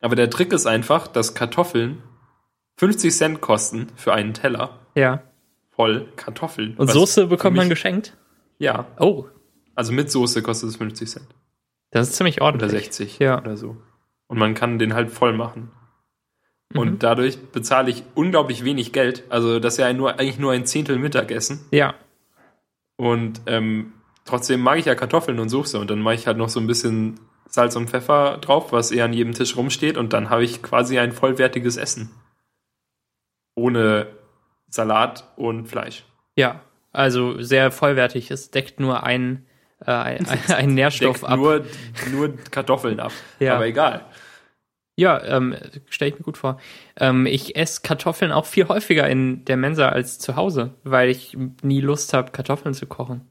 [0.00, 2.02] Aber der Trick ist einfach, dass Kartoffeln
[2.78, 5.22] 50 Cent kosten für einen Teller Ja.
[5.70, 6.74] voll Kartoffeln.
[6.76, 8.16] Und Soße bekommt man geschenkt?
[8.58, 9.26] Ja, Oh,
[9.74, 11.26] also mit Soße kostet es 50 Cent.
[11.90, 12.70] das ist ziemlich Oder ordentlich.
[12.72, 13.38] 60 Ja.
[13.38, 13.76] oder so.
[14.26, 15.70] Und man kann den halt voll machen.
[16.72, 16.78] Mhm.
[16.80, 19.24] Und dadurch bezahle ich unglaublich wenig Geld.
[19.28, 21.60] Also das ist ja nur, eigentlich nur ein Zehntel Mittagessen.
[21.72, 21.94] Ja.
[22.96, 23.92] Und ähm,
[24.30, 25.78] trotzdem mag ich ja Kartoffeln und Soße.
[25.78, 29.04] Und dann mache ich halt noch so ein bisschen Salz und Pfeffer drauf, was eher
[29.04, 29.96] an jedem Tisch rumsteht.
[29.96, 32.10] Und dann habe ich quasi ein vollwertiges Essen.
[33.54, 34.06] Ohne
[34.68, 36.04] Salat und Fleisch.
[36.36, 36.62] Ja.
[36.92, 38.30] Also sehr vollwertig.
[38.30, 39.46] Es deckt nur ein,
[39.84, 41.38] äh, ein, ein Nährstoff Deckt ab.
[41.38, 41.64] nur,
[42.10, 43.12] nur Kartoffeln ab.
[43.38, 43.56] Ja.
[43.56, 44.06] Aber egal.
[44.96, 45.56] Ja, ähm,
[45.88, 46.60] stelle ich mir gut vor.
[46.98, 51.36] Ähm, ich esse Kartoffeln auch viel häufiger in der Mensa als zu Hause, weil ich
[51.62, 53.29] nie Lust habe, Kartoffeln zu kochen.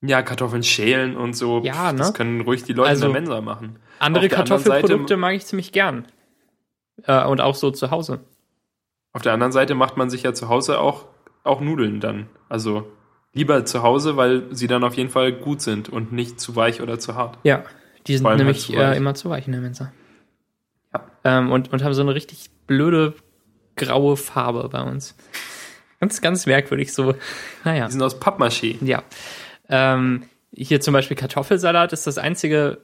[0.00, 1.60] Ja, Kartoffeln schälen und so.
[1.64, 2.12] Ja, pf, Das ne?
[2.12, 3.78] können ruhig die Leute Also, in der Mensa machen.
[3.98, 6.06] Andere Auf Kartoffelprodukte mag ich ziemlich gern.
[7.04, 8.20] Äh, und auch so zu Hause.
[9.12, 11.06] Auf der anderen Seite macht man sich ja zu Hause auch,
[11.42, 12.28] auch Nudeln dann.
[12.48, 12.88] Also
[13.32, 16.80] lieber zu Hause, weil sie dann auf jeden Fall gut sind und nicht zu weich
[16.80, 17.38] oder zu hart.
[17.42, 17.64] Ja,
[18.06, 18.76] die sind halt nämlich weich.
[18.76, 19.92] äh, immer zu weich in der Mensa.
[20.94, 21.04] Ja.
[21.24, 23.14] Ähm, und, und haben so eine richtig blöde
[23.76, 25.16] graue Farbe bei uns.
[26.00, 27.14] Ganz, ganz merkwürdig so.
[27.64, 27.86] Naja.
[27.86, 28.76] Die sind aus Pappmaché.
[28.84, 29.02] Ja.
[29.68, 32.78] Ähm, hier zum Beispiel Kartoffelsalat ist das einzige,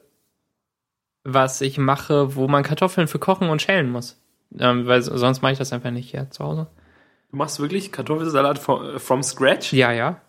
[1.25, 4.21] was ich mache, wo man Kartoffeln für kochen und schälen muss.
[4.59, 6.69] Ähm, weil so- sonst mache ich das einfach nicht hier zu Hause.
[7.31, 9.73] Du machst wirklich Kartoffelsalat from, from scratch?
[9.73, 10.21] Ja, ja.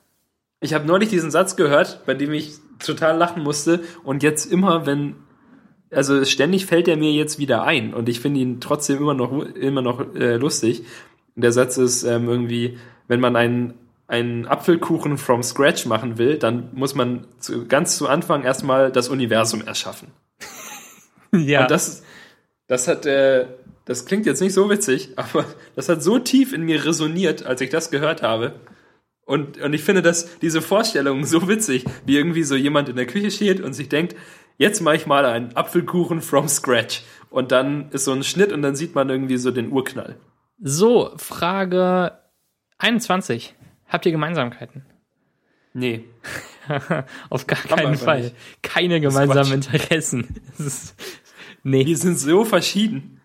[0.62, 4.86] Ich habe neulich diesen Satz gehört, bei dem ich total lachen musste und jetzt immer,
[4.86, 5.16] wenn
[5.92, 9.32] also ständig fällt er mir jetzt wieder ein und ich finde ihn trotzdem immer noch
[9.46, 10.84] immer noch äh, lustig.
[11.36, 13.76] Der Satz ist ähm, irgendwie, wenn man einen
[14.08, 19.10] einen Apfelkuchen from scratch machen will, dann muss man zu, ganz zu Anfang erstmal das
[19.10, 20.10] Universum erschaffen.
[21.32, 21.64] Ja.
[21.64, 22.02] Und das,
[22.68, 23.48] das hat, äh,
[23.84, 25.44] das klingt jetzt nicht so witzig, aber
[25.76, 28.54] das hat so tief in mir resoniert, als ich das gehört habe.
[29.26, 33.06] Und, und ich finde das, diese Vorstellung so witzig, wie irgendwie so jemand in der
[33.06, 34.16] Küche steht und sich denkt,
[34.58, 37.04] jetzt mache ich mal einen Apfelkuchen from scratch.
[37.30, 40.16] Und dann ist so ein Schnitt und dann sieht man irgendwie so den Urknall.
[40.62, 42.14] so, Frage
[42.78, 43.56] 21.
[43.88, 44.86] Habt ihr Gemeinsamkeiten?
[45.74, 46.06] Nee.
[47.30, 48.22] Auf gar Haben keinen Fall.
[48.24, 48.36] nicht.
[48.62, 50.42] Keine gemeinsamen Interessen.
[50.58, 50.96] Ist,
[51.64, 53.22] nee, Wir sind so verschieden.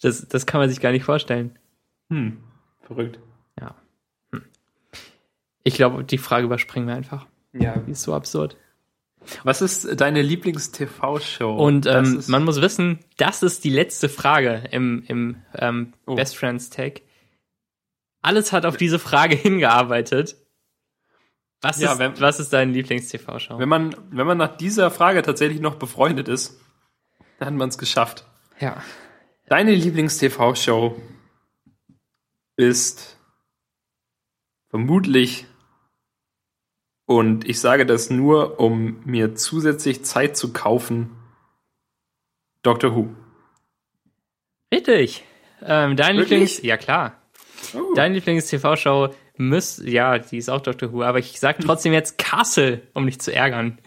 [0.00, 1.58] das, das kann man sich gar nicht vorstellen.
[2.10, 2.38] Hm.
[2.82, 3.18] Verrückt.
[3.60, 3.74] Ja.
[4.32, 4.44] Hm.
[5.64, 7.26] Ich glaube, die Frage überspringen wir einfach.
[7.52, 7.76] Ja.
[7.78, 8.56] Die ist so absurd.
[9.42, 11.56] Was ist deine Lieblings-TV-Show?
[11.56, 16.14] Und ähm, man muss wissen, das ist die letzte Frage im, im ähm, Oh.
[16.14, 17.00] Best Friends Tag.
[18.24, 20.36] Alles hat auf diese Frage hingearbeitet.
[21.60, 23.58] Was, Ja, ist, wenn- was ist deine Lieblings-TV-Show?
[23.58, 26.60] Wenn man, wenn man nach dieser Frage tatsächlich noch befreundet ist,
[27.38, 28.24] dann hat man es geschafft.
[28.60, 28.82] Ja.
[29.48, 31.00] Deine Lieblings-TV-Show
[32.56, 33.18] ist
[34.68, 35.46] vermutlich,
[37.06, 41.10] und ich sage das nur, um mir zusätzlich Zeit zu kaufen,
[42.62, 43.14] Doctor Who.
[44.72, 45.24] Richtig.
[45.62, 46.30] Ähm, dein Wirklich?
[46.30, 46.62] Lieblings...
[46.62, 47.20] Ja, klar.
[47.74, 47.94] Oh.
[47.94, 49.88] Dein Lieblings-TV-Show müsste...
[49.88, 53.32] Ja, die ist auch Doctor Who, aber ich sag trotzdem jetzt Castle, um dich zu
[53.32, 53.78] ärgern.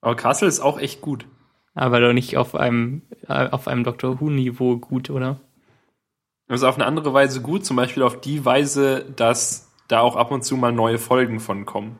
[0.00, 1.26] Aber Castle ist auch echt gut.
[1.74, 5.40] Aber doch nicht auf einem, äh, auf einem Doctor Who-Niveau gut, oder?
[6.48, 10.30] Also auf eine andere Weise gut, zum Beispiel auf die Weise, dass da auch ab
[10.30, 11.98] und zu mal neue Folgen von kommen.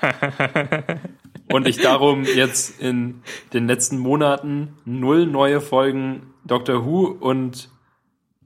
[1.52, 3.22] und ich darum jetzt in
[3.52, 7.70] den letzten Monaten null neue Folgen Doctor Who und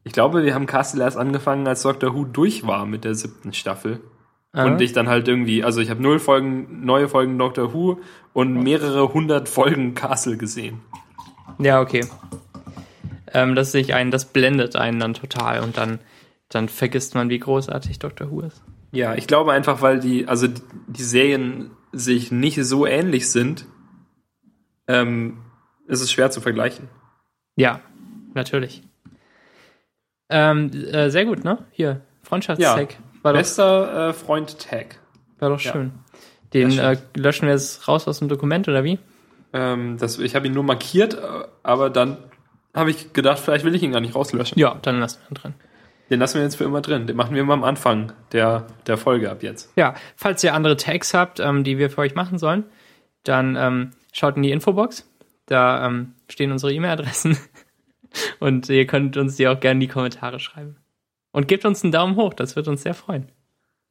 [0.05, 3.53] ich glaube, wir haben Castle erst angefangen, als Doctor Who durch war mit der siebten
[3.53, 4.01] Staffel.
[4.53, 4.67] Aha.
[4.67, 8.01] Und ich dann halt irgendwie, also ich habe null Folgen, neue Folgen Doctor Who
[8.33, 10.81] und mehrere hundert Folgen Castle gesehen.
[11.59, 12.05] Ja, okay.
[13.33, 16.01] Ähm, das sehe ich ein, das blendet einen dann total und dann,
[16.51, 18.63] dann vergisst man, wie großartig Doctor Who ist.
[18.91, 23.67] Ja, ich glaube einfach, weil die, also die, die Serien sich nicht so ähnlich sind,
[24.87, 25.39] ähm,
[25.87, 26.89] ist es schwer zu vergleichen.
[27.57, 27.81] Ja,
[28.35, 28.83] natürlich.
[30.29, 31.59] Ähm, äh, sehr gut, ne?
[31.71, 32.97] Hier, Freundschaftstag.
[33.23, 34.99] Doch, Bester äh, Freund Tag.
[35.39, 35.73] war doch ja.
[35.73, 35.93] schön.
[36.53, 38.99] Den Das äh, löschen wir jetzt raus aus dem Dokument, oder wie?
[39.53, 41.19] Ähm, das, ich habe ihn nur markiert, äh,
[41.63, 42.19] aber dann
[42.75, 44.59] habe ich gedacht, vielleicht will ich ihn gar nicht rauslöschen.
[44.59, 45.55] Ja, dann lassen wir ihn drin.
[46.11, 47.07] Den lassen wir jetzt für immer drin.
[47.07, 49.73] Den machen wir immer am Anfang der, der Folge ab jetzt.
[49.77, 52.65] Ja, falls ihr andere Tags habt, ähm, die wir für euch machen sollen,
[53.25, 55.09] dann ähm, schaut in die Infobox.
[55.47, 57.37] Da ähm, stehen unsere E-Mail-Adressen.
[58.41, 60.77] Und ihr könnt uns die auch gerne in die Kommentare schreiben.
[61.33, 63.31] Und gebt uns einen Daumen hoch, das wird uns sehr freuen.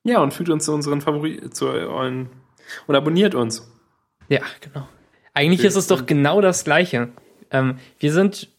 [0.03, 2.29] Ja, und fügt uns zu unseren Favoriten, zu euren,
[2.87, 3.71] und abonniert uns.
[4.29, 4.87] Ja, genau.
[5.33, 7.09] Eigentlich ist es doch genau das Gleiche.
[7.51, 8.49] Ähm, wir sind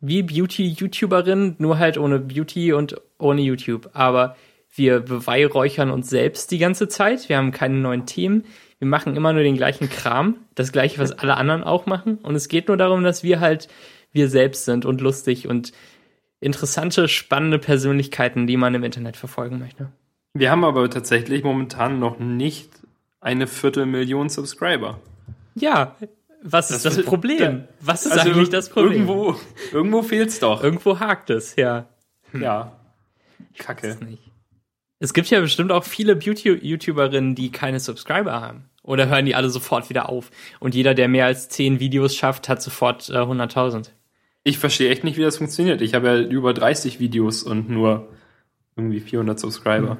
[0.00, 3.90] wie Beauty-YouTuberinnen, nur halt ohne Beauty und ohne YouTube.
[3.92, 4.36] Aber
[4.74, 7.28] wir beweihräuchern uns selbst die ganze Zeit.
[7.28, 8.44] Wir haben keine neuen Themen.
[8.78, 10.36] Wir machen immer nur den gleichen Kram.
[10.54, 12.18] Das gleiche, was alle anderen auch machen.
[12.18, 13.68] Und es geht nur darum, dass wir halt
[14.12, 15.72] wir selbst sind und lustig und
[16.40, 19.88] interessante, spannende Persönlichkeiten, die man im Internet verfolgen möchte.
[20.34, 22.70] Wir haben aber tatsächlich momentan noch nicht
[23.20, 24.98] eine Viertelmillion Subscriber.
[25.54, 25.96] Ja,
[26.42, 27.64] was ist das, Das- Problem?
[27.80, 28.92] Was ist Also eigentlich das Problem?
[29.08, 29.36] Irgendwo,
[29.72, 30.62] irgendwo fehlt's doch.
[30.64, 31.86] Irgendwo hakt es, ja.
[32.32, 32.72] Ja.
[33.38, 33.86] Weiß Kacke.
[33.88, 34.22] es nicht.
[34.98, 38.70] Es gibt ja bestimmt auch viele Beauty-YouTuberinnen, die keine Subscriber haben.
[38.82, 40.30] Oder hören die alle sofort wieder auf?
[40.58, 43.90] Und jeder, der mehr als 10 Videos schafft, hat sofort äh, 100.000.
[44.44, 45.80] Ich verstehe echt nicht, wie das funktioniert.
[45.80, 48.08] Ich habe ja über 30 Videos und nur
[48.76, 49.98] irgendwie 400 Subscriber.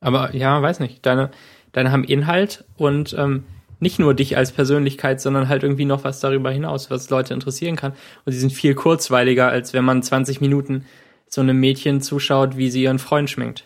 [0.00, 1.04] Aber ja, weiß nicht.
[1.06, 1.30] Deine,
[1.72, 3.44] deine haben Inhalt und ähm,
[3.80, 7.76] nicht nur dich als Persönlichkeit, sondern halt irgendwie noch was darüber hinaus, was Leute interessieren
[7.76, 7.92] kann.
[8.24, 10.84] Und sie sind viel kurzweiliger, als wenn man 20 Minuten
[11.28, 13.64] so einem Mädchen zuschaut, wie sie ihren Freund schminkt.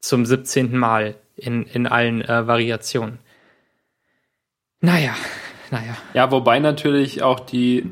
[0.00, 0.76] Zum 17.
[0.76, 3.18] Mal in, in allen äh, Variationen.
[4.80, 5.16] Naja,
[5.70, 5.96] naja.
[6.12, 7.90] Ja, wobei natürlich auch die,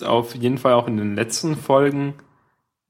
[0.00, 2.14] auf jeden Fall auch in den letzten Folgen,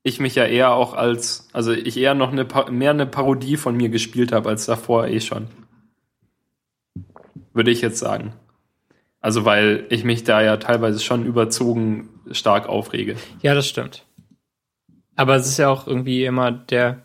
[0.05, 3.77] ich mich ja eher auch als, also ich eher noch eine, mehr eine Parodie von
[3.77, 5.49] mir gespielt habe als davor eh schon.
[7.53, 8.33] Würde ich jetzt sagen.
[9.21, 13.17] Also weil ich mich da ja teilweise schon überzogen stark aufrege.
[13.41, 14.05] Ja, das stimmt.
[15.15, 17.03] Aber es ist ja auch irgendwie immer der,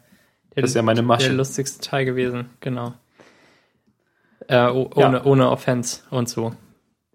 [0.56, 1.34] der, Das ist ja meine der Masche.
[1.34, 2.94] lustigste Teil gewesen, genau.
[4.48, 5.26] Äh, oh- ohne, Ja.
[5.26, 6.54] ohne Offense und so.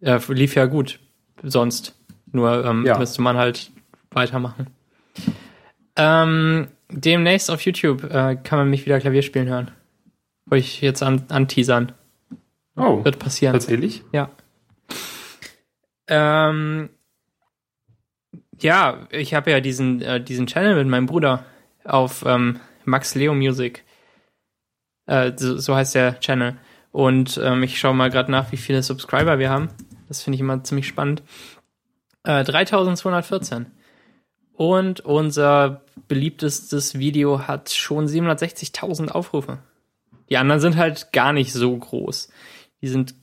[0.00, 1.00] Äh, lief ja gut,
[1.42, 1.98] sonst.
[2.32, 2.98] Nur ähm, Ja.
[2.98, 3.70] müsste man halt
[4.10, 4.66] weitermachen.
[5.96, 9.70] Ähm, demnächst auf YouTube äh, kann man mich wieder Klavier spielen hören.
[10.46, 11.92] Wollte ich jetzt an, anteasern.
[12.76, 13.52] Oh, Wird passieren.
[13.52, 14.02] tatsächlich?
[14.12, 14.30] Ja.
[16.08, 16.90] Ähm,
[18.60, 21.44] ja, ich habe ja diesen, äh, diesen Channel mit meinem Bruder
[21.84, 23.84] auf ähm, Max Leo Music.
[25.06, 26.56] Äh, so, so heißt der Channel.
[26.92, 29.68] Und ähm, ich schaue mal gerade nach, wie viele Subscriber wir haben.
[30.08, 31.22] Das finde ich immer ziemlich spannend.
[32.24, 33.66] Äh, 3214.
[34.54, 39.58] Und unser beliebtestes Video hat schon 760.000 Aufrufe.
[40.28, 42.30] Die anderen sind halt gar nicht so groß.
[42.80, 43.14] Die sind,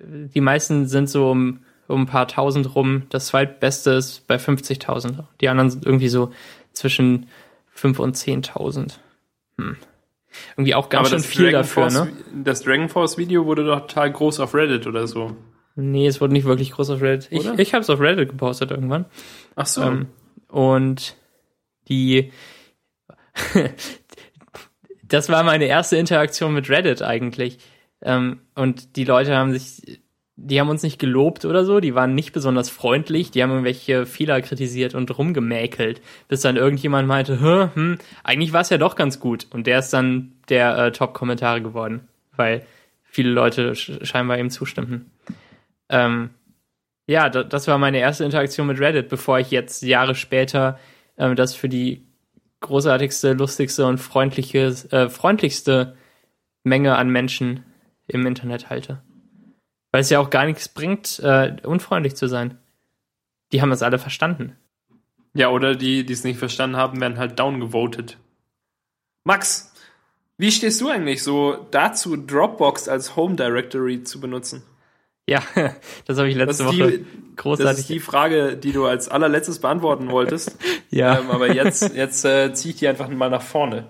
[0.00, 3.04] die meisten sind so um, um ein paar tausend rum.
[3.10, 5.24] Das zweitbeste ist bei 50.000.
[5.40, 6.32] Die anderen sind irgendwie so
[6.72, 7.26] zwischen
[7.70, 8.98] 5 und 10.000.
[9.56, 9.76] Hm.
[10.56, 12.12] Irgendwie auch ganz schön viel Dragon dafür, Force, ne?
[12.44, 15.36] das Dragon Force Video wurde doch total groß auf Reddit oder so.
[15.80, 17.28] Nee, es wurde nicht wirklich groß auf Reddit.
[17.30, 17.56] Ich, Oder?
[17.56, 19.04] ich habe es auf Reddit gepostet irgendwann.
[19.54, 19.82] Ach so.
[19.82, 20.08] Ähm,
[20.48, 21.14] und
[21.86, 22.32] die,
[25.04, 27.58] das war meine erste Interaktion mit Reddit eigentlich.
[28.02, 30.00] Ähm, und die Leute haben sich,
[30.34, 34.04] die haben uns nicht gelobt oder so, die waren nicht besonders freundlich, die haben irgendwelche
[34.04, 38.96] Fehler kritisiert und rumgemäkelt, bis dann irgendjemand meinte, "Hä, hm, eigentlich war es ja doch
[38.96, 39.46] ganz gut.
[39.50, 42.66] Und der ist dann der äh, Top-Kommentare geworden, weil
[43.04, 45.12] viele Leute sch scheinbar ihm zustimmten.
[45.88, 46.30] Ähm,
[47.06, 50.78] ja, da, das war meine erste Interaktion mit Reddit, bevor ich jetzt Jahre später
[51.16, 52.06] ähm, das für die
[52.60, 55.96] großartigste, lustigste und freundliche, äh, freundlichste
[56.64, 57.64] Menge an Menschen
[58.06, 59.02] im Internet halte.
[59.92, 62.58] Weil es ja auch gar nichts bringt, äh, unfreundlich zu sein.
[63.52, 64.56] Die haben das alle verstanden.
[65.34, 68.18] Ja, oder die, die es nicht verstanden haben, werden halt downgevotet.
[69.24, 69.72] Max,
[70.36, 74.62] Wie stehst du eigentlich so dazu, Dropbox als Home Directory zu benutzen?
[75.28, 75.42] Ja,
[76.06, 77.66] das habe ich letzte ist Woche die- großartig.
[77.70, 80.56] Das ist die Frage, die du als allerletztes beantworten wolltest.
[80.90, 81.18] Ja.
[81.18, 83.84] Ähm, aber jetzt, jetzt äh, ziehe ich die einfach mal nach vorne.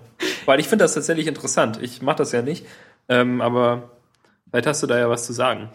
[0.45, 1.79] Weil ich finde das tatsächlich interessant.
[1.81, 2.65] Ich mache das ja nicht.
[3.07, 3.91] Ähm, aber
[4.49, 5.69] vielleicht hast du da ja was zu sagen.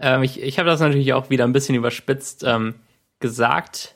[0.00, 2.74] Ähm, ich ich habe das natürlich auch wieder ein bisschen überspitzt ähm,
[3.20, 3.94] gesagt.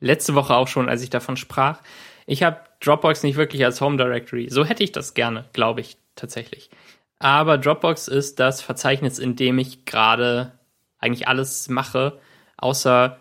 [0.00, 1.80] Letzte Woche auch schon, als ich davon sprach.
[2.26, 4.48] Ich habe Dropbox nicht wirklich als Home Directory.
[4.50, 6.70] So hätte ich das gerne, glaube ich tatsächlich.
[7.24, 10.58] Aber Dropbox ist das Verzeichnis, in dem ich gerade
[10.98, 12.20] eigentlich alles mache,
[12.58, 13.18] außer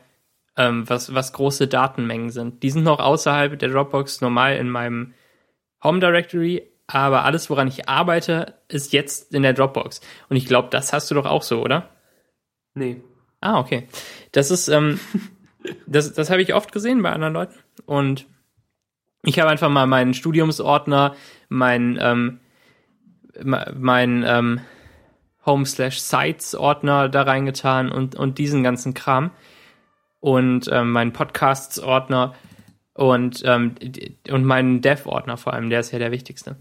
[0.57, 2.63] ähm, was, was große Datenmengen sind.
[2.63, 5.13] Die sind noch außerhalb der Dropbox normal in meinem
[5.81, 10.01] Home Directory, aber alles, woran ich arbeite, ist jetzt in der Dropbox.
[10.27, 11.89] Und ich glaube, das hast du doch auch so, oder?
[12.73, 13.01] Nee.
[13.39, 13.87] Ah, okay.
[14.33, 14.99] Das ist, ähm,
[15.87, 17.55] das, das habe ich oft gesehen bei anderen Leuten.
[17.85, 18.27] Und
[19.23, 21.15] ich habe einfach mal meinen Studiumsordner,
[21.47, 22.41] mein, ähm,
[23.41, 24.61] mein ähm,
[25.45, 29.31] Home slash Sites Ordner da reingetan und, und diesen ganzen Kram.
[30.19, 32.33] Und ähm, meinen Podcasts Ordner
[32.93, 33.75] und, ähm,
[34.29, 36.55] und meinen Dev Ordner vor allem, der ist ja der wichtigste.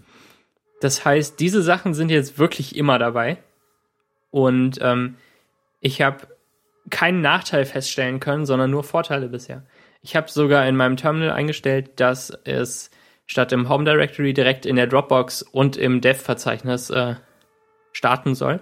[0.81, 3.39] Das heißt, diese Sachen sind jetzt wirklich immer dabei.
[4.31, 5.17] Und ähm,
[5.81, 6.27] ich habe
[6.91, 9.63] keinen Nachteil feststellen können, sondern nur Vorteile bisher.
[10.01, 12.91] Ich habe sogar in meinem Terminal eingestellt, dass es
[13.33, 17.15] statt im Home Directory direkt in der Dropbox und im Dev-Verzeichnis äh,
[17.93, 18.61] starten soll.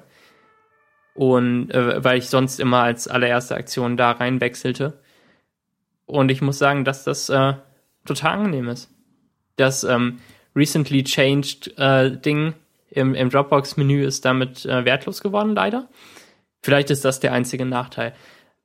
[1.14, 5.02] Und äh, weil ich sonst immer als allererste Aktion da reinwechselte.
[6.06, 7.54] Und ich muss sagen, dass das äh,
[8.04, 8.94] total angenehm ist.
[9.56, 10.20] Das ähm,
[10.54, 12.54] Recently Changed äh, Ding
[12.90, 15.88] im, im Dropbox-Menü ist damit äh, wertlos geworden, leider.
[16.62, 18.14] Vielleicht ist das der einzige Nachteil.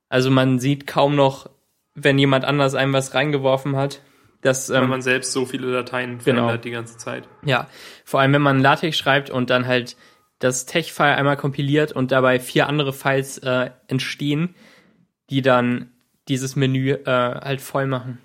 [0.08, 1.50] Also man sieht kaum noch,
[1.94, 4.02] wenn jemand anders einem was reingeworfen hat.
[4.42, 6.42] Das, Weil ähm, man selbst so viele Dateien Genau.
[6.42, 7.28] verändert die ganze Zeit.
[7.44, 7.68] ja,
[8.04, 9.96] vor allem wenn man LaTeX schreibt und dann halt
[10.38, 14.54] das Tech-File einmal kompiliert und dabei vier andere Files äh, entstehen,
[15.30, 15.90] die dann
[16.28, 18.18] dieses Menü äh, halt voll machen.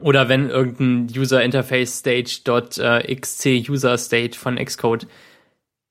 [0.00, 5.06] Oder wenn irgendein User Interface Stage.xc User State von Xcode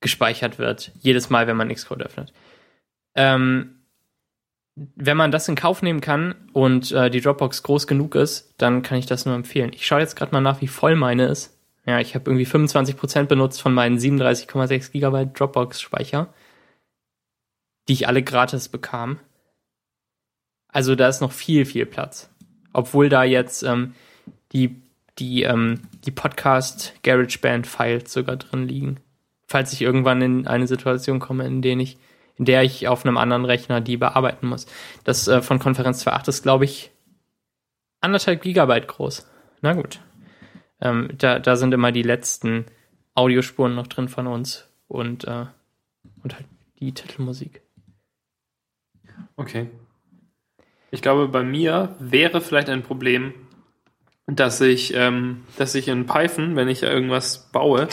[0.01, 2.33] gespeichert wird, jedes Mal, wenn man Xcode öffnet.
[3.15, 3.80] Ähm,
[4.95, 8.81] wenn man das in Kauf nehmen kann und äh, die Dropbox groß genug ist, dann
[8.81, 9.71] kann ich das nur empfehlen.
[9.73, 11.57] Ich schaue jetzt gerade mal nach, wie voll meine ist.
[11.85, 16.33] Ja, ich habe irgendwie 25% benutzt von meinen 37,6 Gigabyte Dropbox-Speicher,
[17.87, 19.19] die ich alle gratis bekam.
[20.67, 22.29] Also da ist noch viel, viel Platz.
[22.71, 23.93] Obwohl da jetzt ähm,
[24.53, 24.81] die,
[25.19, 28.97] die, ähm, die Podcast GarageBand Files sogar drin liegen.
[29.47, 31.97] Falls ich irgendwann in eine Situation komme, in der ich,
[32.41, 34.65] in der ich auf einem anderen Rechner die bearbeiten muss.
[35.03, 36.89] Das äh, von Konferenz 2.8 ist, glaube ich,
[37.99, 39.29] anderthalb Gigabyte groß.
[39.61, 39.99] Na gut.
[40.81, 42.65] Ähm, da, da sind immer die letzten
[43.13, 45.45] Audiospuren noch drin von uns und, äh,
[46.23, 46.47] und halt
[46.79, 47.61] die Titelmusik.
[49.35, 49.69] Okay.
[50.89, 53.35] Ich glaube, bei mir wäre vielleicht ein Problem,
[54.25, 57.87] dass ich, ähm, dass ich in Python, wenn ich irgendwas baue,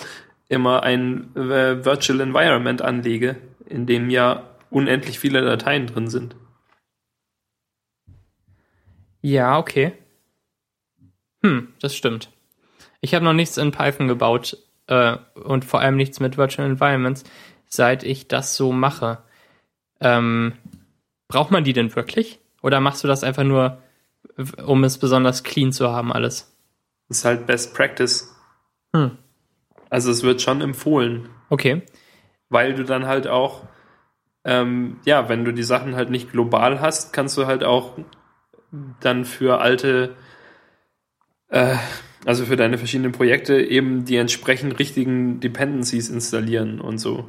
[0.49, 3.37] immer ein äh, Virtual Environment anlege,
[3.69, 6.37] in dem ja unendlich viele Dateien drin sind.
[9.21, 9.93] Ja, okay.
[11.43, 12.31] Hm, das stimmt.
[13.01, 17.25] Ich habe noch nichts in Python gebaut äh, und vor allem nichts mit Virtual Environments,
[17.67, 19.19] seit ich das so mache.
[20.01, 20.55] Ähm,
[21.29, 22.41] braucht man die denn wirklich?
[22.63, 23.83] Oder machst du das einfach nur,
[24.65, 26.55] um es besonders clean zu haben, alles?
[27.09, 28.35] Das ist halt Best Practice.
[28.95, 29.19] Hm.
[29.91, 31.83] Also es wird schon empfohlen, Okay.
[32.49, 33.65] Weil du dann halt auch,
[34.45, 37.99] ähm, ja, wenn du die Sachen halt nicht global hast, kannst du halt auch
[39.01, 40.15] dann für alte,
[41.49, 41.77] äh,
[42.25, 47.29] also für deine verschiedenen Projekte eben die entsprechend richtigen Dependencies installieren und so.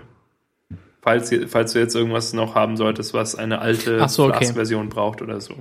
[1.02, 4.38] Falls, falls du jetzt irgendwas noch haben solltest, was eine alte so, okay.
[4.38, 5.56] Flask-Version braucht oder so.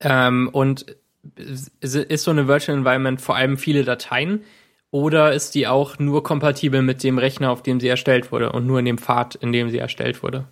[0.00, 0.96] Ähm, und
[1.36, 4.42] ist ist so eine Virtual Environment vor allem viele Dateien
[4.90, 8.66] oder ist die auch nur kompatibel mit dem Rechner, auf dem sie erstellt wurde und
[8.66, 10.46] nur in dem Pfad, in dem sie erstellt wurde?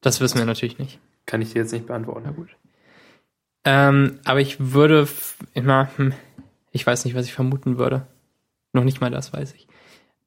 [0.00, 0.98] Das wissen wir natürlich nicht.
[1.26, 2.22] Kann ich dir jetzt nicht beantworten.
[2.24, 2.48] Na gut.
[3.64, 5.08] Ähm, aber ich würde
[5.52, 6.14] immer, hm,
[6.70, 8.06] ich weiß nicht, was ich vermuten würde.
[8.72, 9.66] Noch nicht mal das weiß ich.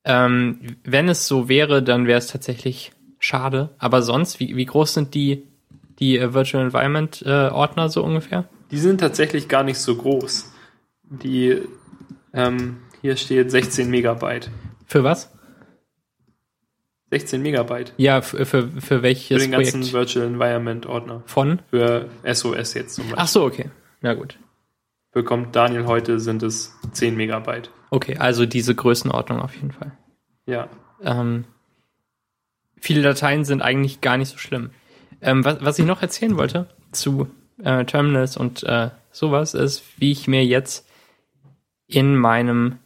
[0.04, 3.70] Ähm, wenn es so wäre, dann wäre es tatsächlich schade.
[3.78, 5.44] Aber sonst, wie, wie groß sind die,
[6.00, 8.46] die äh, Virtual Environment äh, Ordner so ungefähr?
[8.72, 10.49] Die sind tatsächlich gar nicht so groß.
[11.10, 11.62] Die,
[12.34, 14.50] ähm, hier steht 16 Megabyte.
[14.86, 15.32] Für was?
[17.12, 17.94] 16 Megabyte.
[17.98, 19.94] Ja, für, für, für Für welches den ganzen Projekt?
[19.94, 21.24] Virtual Environment Ordner.
[21.26, 21.60] Von?
[21.70, 23.20] Für SOS jetzt zum Beispiel.
[23.20, 23.70] Ach so, okay.
[24.02, 24.38] Na gut.
[25.12, 27.72] bekommt Daniel heute, sind es 10 Megabyte.
[27.90, 29.92] Okay, also diese Größenordnung auf jeden Fall.
[30.46, 30.70] Ja.
[31.02, 31.46] Ähm,
[32.80, 34.70] viele Dateien sind eigentlich gar nicht so schlimm.
[35.22, 37.28] Ähm, was, was ich noch erzählen wollte zu
[37.64, 40.88] äh, Terminals und äh, sowas ist, wie ich mir jetzt
[41.90, 42.78] in meinem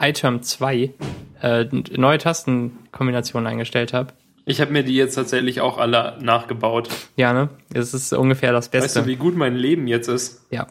[0.00, 0.94] iTerm 2
[1.42, 1.64] äh,
[1.96, 4.14] neue Tastenkombinationen eingestellt habe.
[4.46, 6.88] Ich habe mir die jetzt tatsächlich auch alle nachgebaut.
[7.16, 7.50] Ja, ne?
[7.70, 8.86] Das ist ungefähr das Beste.
[8.86, 10.46] Weißt du, wie gut mein Leben jetzt ist?
[10.50, 10.68] Ja.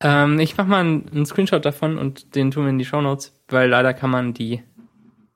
[0.00, 3.00] Ähm, ich mache mal einen, einen, Screenshot davon und den tun wir in die Show
[3.00, 4.62] Notes, weil leider kann man die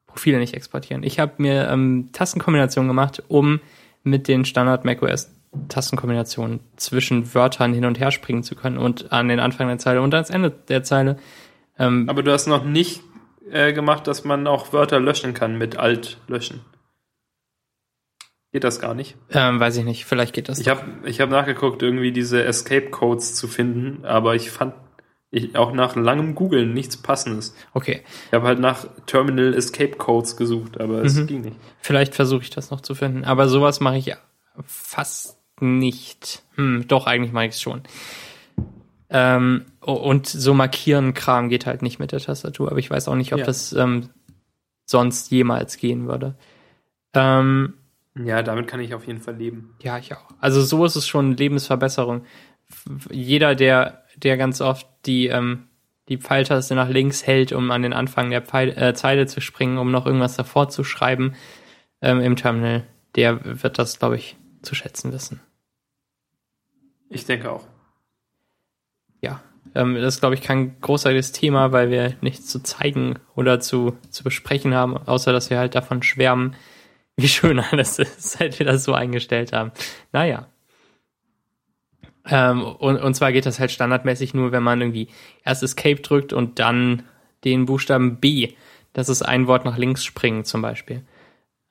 [0.06, 1.04] Profile nicht exportieren.
[1.04, 3.60] Ich habe mir ähm, Tastenkombinationen gemacht, um
[4.02, 5.30] mit den Standard macOS
[5.68, 10.00] Tastenkombinationen zwischen Wörtern hin und her springen zu können und an den Anfang der Zeile
[10.00, 11.18] und ans Ende der Zeile.
[11.78, 13.02] Ähm, Aber du hast noch nicht
[13.50, 16.60] äh, gemacht, dass man auch Wörter löschen kann mit Alt löschen.
[18.52, 19.16] Geht das gar nicht?
[19.30, 20.04] Ähm, weiß ich nicht.
[20.04, 20.58] Vielleicht geht das.
[20.58, 24.74] Ich habe ich hab nachgeguckt, irgendwie diese Escape Codes zu finden, aber ich fand
[25.30, 27.54] ich, auch nach langem Googlen nichts Passendes.
[27.72, 28.02] Okay.
[28.26, 31.26] Ich habe halt nach Terminal Escape Codes gesucht, aber es mhm.
[31.26, 31.56] ging nicht.
[31.80, 33.24] Vielleicht versuche ich das noch zu finden.
[33.24, 34.14] Aber sowas mache ich
[34.66, 36.42] fast nicht.
[36.56, 37.82] Hm, doch, eigentlich mache ich es schon.
[39.10, 43.14] Ähm, und so markieren Kram geht halt nicht mit der Tastatur, aber ich weiß auch
[43.14, 43.44] nicht, ob ja.
[43.44, 44.08] das ähm,
[44.86, 46.34] sonst jemals gehen würde.
[47.14, 47.74] Ähm,
[48.14, 49.74] ja, damit kann ich auf jeden Fall leben.
[49.82, 50.28] Ja, ich auch.
[50.40, 52.24] Also so ist es schon Lebensverbesserung.
[53.10, 55.68] Jeder, der, der ganz oft die, ähm,
[56.08, 59.78] die Pfeiltaste nach links hält, um an den Anfang der Pfeil, äh, Zeile zu springen,
[59.78, 61.34] um noch irgendwas davor zu schreiben
[62.00, 62.84] ähm, im Terminal,
[63.14, 65.40] der wird das, glaube ich, zu schätzen wissen.
[67.08, 67.66] Ich denke auch.
[69.20, 69.42] Ja,
[69.74, 73.96] ähm, das ist, glaube ich, kein großartiges Thema, weil wir nichts zu zeigen oder zu,
[74.10, 76.56] zu besprechen haben, außer dass wir halt davon schwärmen,
[77.16, 79.72] wie schön alles ist, seit wir das so eingestellt haben.
[80.12, 80.48] Naja.
[82.24, 85.08] Ähm, und, und zwar geht das halt standardmäßig nur, wenn man irgendwie
[85.44, 87.02] erst Escape drückt und dann
[87.44, 88.54] den Buchstaben B.
[88.92, 91.04] Das ist ein Wort nach links springen zum Beispiel.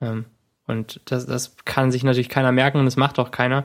[0.00, 0.26] Ähm,
[0.72, 3.64] und das, das kann sich natürlich keiner merken und das macht auch keiner.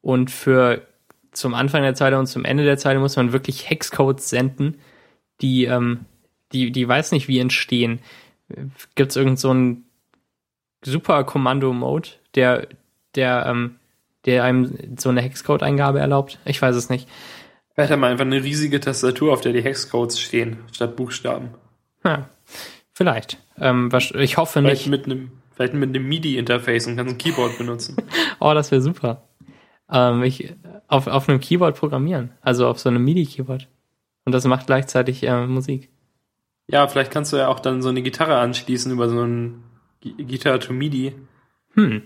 [0.00, 0.86] Und für
[1.32, 4.78] zum Anfang der Zeile und zum Ende der Zeile muss man wirklich Hexcodes senden,
[5.40, 6.04] die, ähm,
[6.52, 8.00] die, die weiß nicht wie entstehen.
[8.94, 9.84] Gibt es irgend so einen
[10.84, 12.68] super Kommando-Mode, der,
[13.14, 13.76] der, ähm,
[14.26, 16.38] der einem so eine Hexcode-Eingabe erlaubt?
[16.44, 17.08] Ich weiß es nicht.
[17.74, 21.50] Vielleicht haben wir einfach eine riesige Tastatur, auf der die Hexcodes stehen, statt Buchstaben.
[22.04, 22.28] Ja,
[22.92, 23.38] vielleicht.
[23.58, 24.90] Ähm, ich hoffe vielleicht nicht.
[24.90, 27.96] Mit einem, vielleicht mit einem MIDI-Interface und kannst ein Keyboard benutzen.
[28.40, 29.28] oh, das wäre super.
[29.90, 30.54] Ähm, ich,
[30.88, 33.68] auf, auf einem Keyboard programmieren, also auf so einem MIDI-Keyboard.
[34.24, 35.90] Und das macht gleichzeitig äh, Musik.
[36.68, 39.64] Ja, vielleicht kannst du ja auch dann so eine Gitarre anschließen über so ein
[40.00, 41.12] Gitarre to MIDI.
[41.74, 42.02] Hm.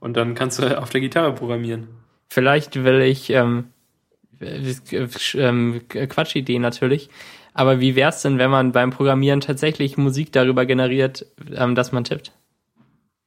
[0.00, 1.88] Und dann kannst du auf der Gitarre programmieren.
[2.28, 3.66] Vielleicht will ich ähm,
[4.40, 7.10] ähm, Quatschidee natürlich.
[7.52, 12.04] Aber wie wär's denn, wenn man beim Programmieren tatsächlich Musik darüber generiert, ähm, dass man
[12.04, 12.32] tippt?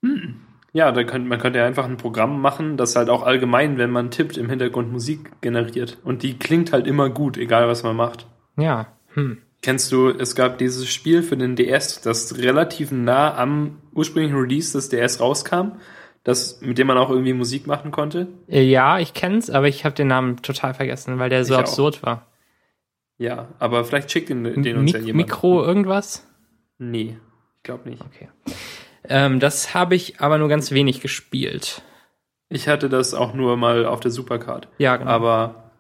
[0.04, 0.36] Hm.
[0.74, 3.92] Ja, da könnte, man könnte ja einfach ein Programm machen, das halt auch allgemein, wenn
[3.92, 6.00] man tippt, im Hintergrund Musik generiert.
[6.04, 8.28] Und die klingt halt immer gut, egal was man macht.
[8.58, 8.88] Ja.
[9.14, 9.38] Hm.
[9.62, 14.74] Kennst du, es gab dieses Spiel für den DS, das relativ nah am ursprünglichen Release
[14.74, 15.78] des DS rauskam,
[16.24, 18.28] das, mit dem man auch irgendwie Musik machen konnte?
[18.48, 21.60] Äh, ja, ich kenn's, aber ich habe den Namen total vergessen, weil der so ich
[21.60, 22.04] absurd auch.
[22.08, 22.28] war.
[23.20, 25.28] Ja, aber vielleicht schickt den, den uns Mik ja jemand.
[25.28, 26.28] Mikro irgendwas?
[26.80, 27.18] Nee,
[27.58, 28.02] ich glaube nicht.
[28.02, 28.28] Okay.
[29.06, 31.82] Ähm, das habe ich aber nur ganz wenig gespielt.
[32.50, 34.68] Ich hatte das auch nur mal auf der Supercard.
[34.78, 35.10] Ja, genau.
[35.10, 35.72] Aber,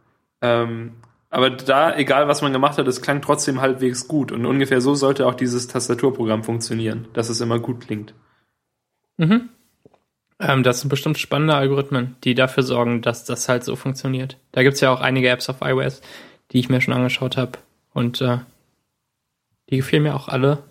[0.41, 0.93] ähm,
[1.30, 4.32] aber da, egal was man gemacht hat, es klang trotzdem halbwegs gut.
[4.32, 8.13] Und ungefähr so sollte auch dieses Tastaturprogramm funktionieren, dass es immer gut klingt.
[9.17, 9.49] Mhm.
[10.39, 14.38] Ähm, das sind bestimmt spannende Algorithmen, die dafür sorgen, dass das halt so funktioniert.
[14.51, 16.01] Da gibt es ja auch einige Apps auf iOS,
[16.51, 17.59] die ich mir schon angeschaut habe.
[17.93, 18.39] Und äh,
[19.69, 20.63] die gefielen mir auch alle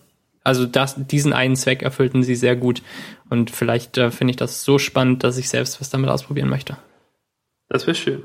[0.44, 2.82] also das, diesen einen Zweck erfüllten sie sehr gut.
[3.30, 6.76] Und vielleicht äh, finde ich das so spannend, dass ich selbst was damit ausprobieren möchte.
[7.68, 8.22] Das wäre schön.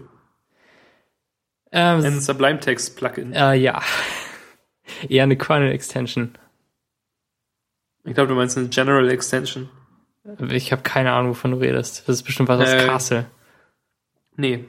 [1.72, 3.34] Ähm, Ein Sublime Text Plugin.
[3.34, 3.82] Äh, ja.
[5.09, 6.34] Eher eine Kernel Extension.
[8.03, 9.70] Ich glaube, du meinst eine General Extension.
[10.49, 12.07] Ich habe keine Ahnung, wovon du redest.
[12.07, 13.26] Das ist bestimmt was äh, aus Castle.
[14.36, 14.65] Nee.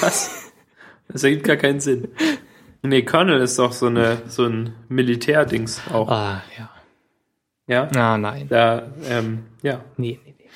[0.00, 0.38] Was?
[1.08, 2.08] Das ergibt gar keinen Sinn.
[2.82, 6.08] Nee, Colonel ist doch so eine so ein Militärdings auch.
[6.10, 6.70] Ah, ja.
[7.68, 7.88] Ja?
[7.94, 8.48] Ah, nein.
[8.48, 9.84] Da, ähm, ja.
[9.96, 10.50] Nee, nee, nee.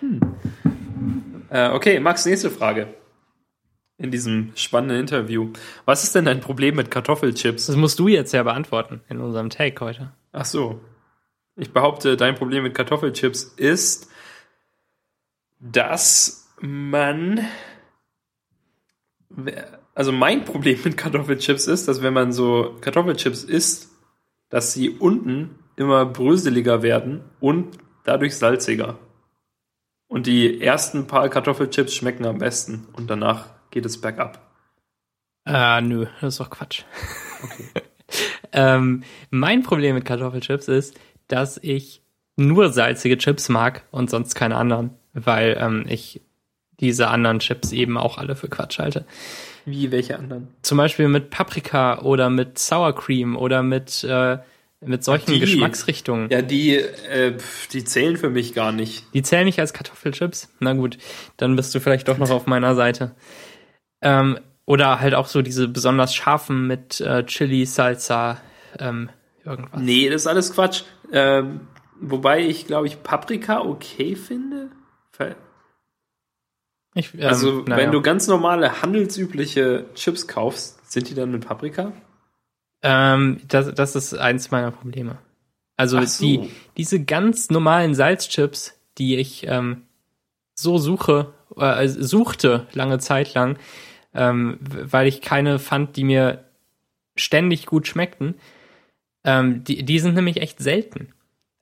[0.00, 0.20] Hm.
[1.48, 2.94] Äh, okay, Max, nächste Frage.
[3.96, 5.52] In diesem spannenden Interview.
[5.84, 7.66] Was ist denn dein Problem mit Kartoffelchips?
[7.66, 10.12] Das musst du jetzt ja beantworten in unserem Take heute.
[10.32, 10.80] Ach so.
[11.56, 14.10] Ich behaupte, dein Problem mit Kartoffelchips ist,
[15.60, 17.46] dass man
[19.94, 23.90] also mein Problem mit Kartoffelchips ist, dass wenn man so Kartoffelchips isst,
[24.48, 28.98] dass sie unten immer bröseliger werden und dadurch salziger.
[30.08, 34.52] Und die ersten paar Kartoffelchips schmecken am besten und danach geht es bergab.
[35.44, 36.84] Ah, nö, das ist doch Quatsch.
[37.42, 37.82] Okay.
[38.52, 42.02] ähm, mein Problem mit Kartoffelchips ist, dass ich
[42.36, 46.20] nur salzige Chips mag und sonst keine anderen, weil ähm, ich
[46.80, 49.06] diese anderen Chips eben auch alle für Quatsch halte.
[49.64, 50.48] Wie welche anderen?
[50.62, 54.38] Zum Beispiel mit Paprika oder mit Sour Cream oder mit äh,
[54.84, 56.28] mit solchen die, Geschmacksrichtungen.
[56.30, 57.36] Ja, die, äh,
[57.72, 59.04] die zählen für mich gar nicht.
[59.14, 60.48] Die zählen nicht als Kartoffelchips?
[60.58, 60.98] Na gut,
[61.36, 63.14] dann bist du vielleicht doch noch auf meiner Seite.
[64.00, 68.40] Ähm, oder halt auch so diese besonders scharfen mit äh, Chili, Salsa,
[68.78, 69.10] ähm,
[69.44, 69.80] irgendwas.
[69.80, 70.82] Nee, das ist alles Quatsch.
[71.12, 71.60] Ähm,
[72.00, 74.70] wobei ich, glaube ich, Paprika okay finde.
[76.94, 77.76] Ich, ähm, also, naja.
[77.76, 81.92] wenn du ganz normale, handelsübliche Chips kaufst, sind die dann mit Paprika?
[82.82, 85.18] Ähm, das, das ist eins meiner Probleme.
[85.76, 86.24] Also so.
[86.24, 89.82] die, diese ganz normalen Salzchips, die ich ähm,
[90.54, 93.58] so suche, äh, suchte lange Zeit lang,
[94.14, 96.44] ähm, weil ich keine fand, die mir
[97.16, 98.34] ständig gut schmeckten,
[99.24, 101.12] ähm, die, die sind nämlich echt selten.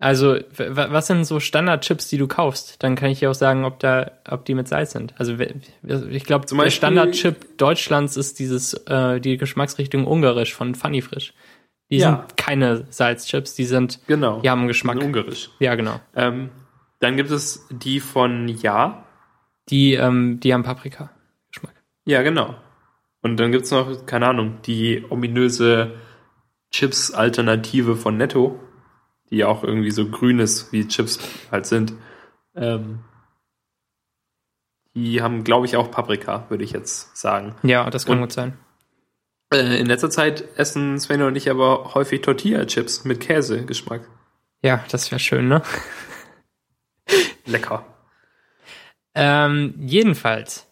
[0.02, 2.82] Also, was sind so Standardchips, die du kaufst?
[2.82, 5.12] Dann kann ich dir auch sagen, ob da, ob die mit Salz sind.
[5.18, 11.34] Also, ich glaube, der Standardchip Deutschlands ist dieses, äh, die Geschmacksrichtung ungarisch von Funny Frisch.
[11.90, 12.24] Die ja.
[12.26, 14.40] sind keine Salzchips, die sind, genau.
[14.40, 14.96] die haben Geschmack.
[14.96, 15.50] Ungarisch.
[15.58, 16.00] Ja, genau.
[16.16, 16.48] Ähm,
[17.00, 19.04] dann gibt es die von Ja.
[19.68, 21.74] Die, ähm, die haben Paprika-Geschmack.
[22.06, 22.54] Ja, genau.
[23.20, 25.92] Und dann gibt's noch, keine Ahnung, die ominöse
[26.70, 28.58] Chips-Alternative von Netto
[29.30, 31.18] die ja auch irgendwie so grün ist, wie Chips
[31.50, 31.92] halt sind.
[32.54, 33.00] Ähm,
[34.94, 37.54] die haben, glaube ich, auch Paprika, würde ich jetzt sagen.
[37.62, 38.58] Ja, das kann und, gut sein.
[39.52, 44.02] Äh, in letzter Zeit essen Sven und ich aber häufig Tortilla-Chips mit Käse-Geschmack.
[44.62, 45.62] Ja, das wäre schön, ne?
[47.46, 47.84] Lecker.
[49.14, 50.66] Ähm, jedenfalls,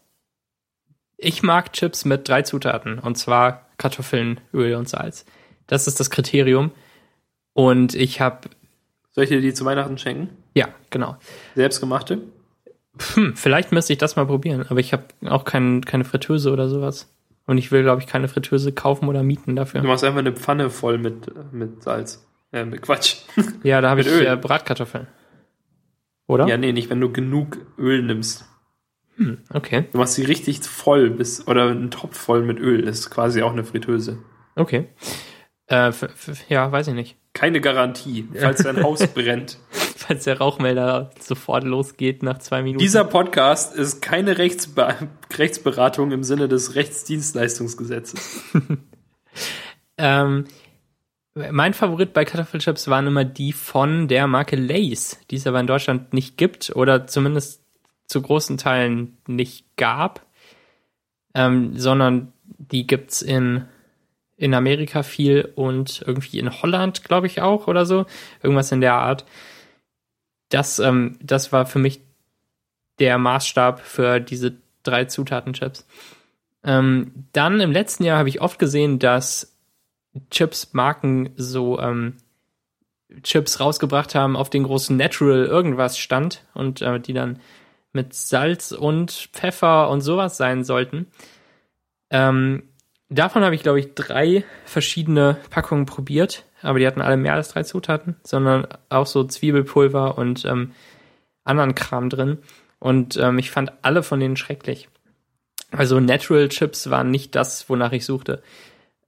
[1.17, 5.25] ich mag Chips mit drei Zutaten, und zwar Kartoffeln, Öl und Salz.
[5.67, 6.73] Das ist das Kriterium.
[7.59, 8.49] Und ich habe.
[9.11, 10.29] Soll ich dir die zu Weihnachten schenken?
[10.55, 11.17] Ja, genau.
[11.57, 12.23] Selbstgemachte?
[13.15, 16.69] Hm, vielleicht müsste ich das mal probieren, aber ich habe auch kein, keine Fritteuse oder
[16.69, 17.13] sowas.
[17.47, 19.81] Und ich will, glaube ich, keine Fritteuse kaufen oder mieten dafür.
[19.81, 22.25] Du machst einfach eine Pfanne voll mit, mit Salz.
[22.53, 23.17] Äh, mit Quatsch.
[23.65, 24.25] Ja, da habe ich Öl.
[24.25, 25.09] Äh, Bratkartoffeln.
[26.29, 26.47] Oder?
[26.47, 28.45] Ja, nee, nicht, wenn du genug Öl nimmst.
[29.17, 29.87] Hm, okay.
[29.91, 32.83] Du machst sie richtig voll bis, oder einen Topf voll mit Öl.
[32.83, 34.19] Das ist quasi auch eine Fritteuse.
[34.55, 34.87] Okay.
[35.67, 35.91] Äh,
[36.49, 39.59] ja, weiß ich nicht keine Garantie, falls dein Haus brennt.
[39.71, 42.81] Falls der Rauchmelder sofort losgeht nach zwei Minuten.
[42.81, 44.95] Dieser Podcast ist keine Rechtsbe
[45.37, 48.43] Rechtsberatung im Sinne des Rechtsdienstleistungsgesetzes.
[49.99, 50.45] ähm,
[51.35, 55.67] mein Favorit bei Kartoffelchips waren immer die von der Marke Lays, die es aber in
[55.67, 57.63] Deutschland nicht gibt oder zumindest
[58.07, 60.27] zu großen Teilen nicht gab,
[61.35, 63.67] ähm, sondern die gibt's in
[64.39, 68.07] in Amerika viel und irgendwie in Holland, glaube ich, auch oder so.
[68.43, 69.27] Irgendwas in der Art.
[70.49, 72.01] Das, ähm, das war für mich
[73.01, 75.87] der Maßstab für diese drei Zutaten-Chips.
[76.65, 79.57] Ähm, dann im letzten Jahr habe ich oft gesehen, dass
[80.31, 82.17] Chips-Marken so ähm,
[83.23, 87.41] Chips rausgebracht haben, auf den großen Natural irgendwas stand und äh, die dann
[87.93, 91.07] mit Salz und Pfeffer und sowas sein sollten.
[92.11, 92.68] Ähm,
[93.11, 97.49] Davon habe ich, glaube ich, drei verschiedene Packungen probiert, aber die hatten alle mehr als
[97.49, 100.73] drei Zutaten, sondern auch so Zwiebelpulver und ähm,
[101.45, 102.39] anderen Kram drin.
[102.79, 104.89] Und ähm, ich fand alle von denen schrecklich.
[105.71, 108.43] Also Natural Chips waren nicht das, wonach ich suchte.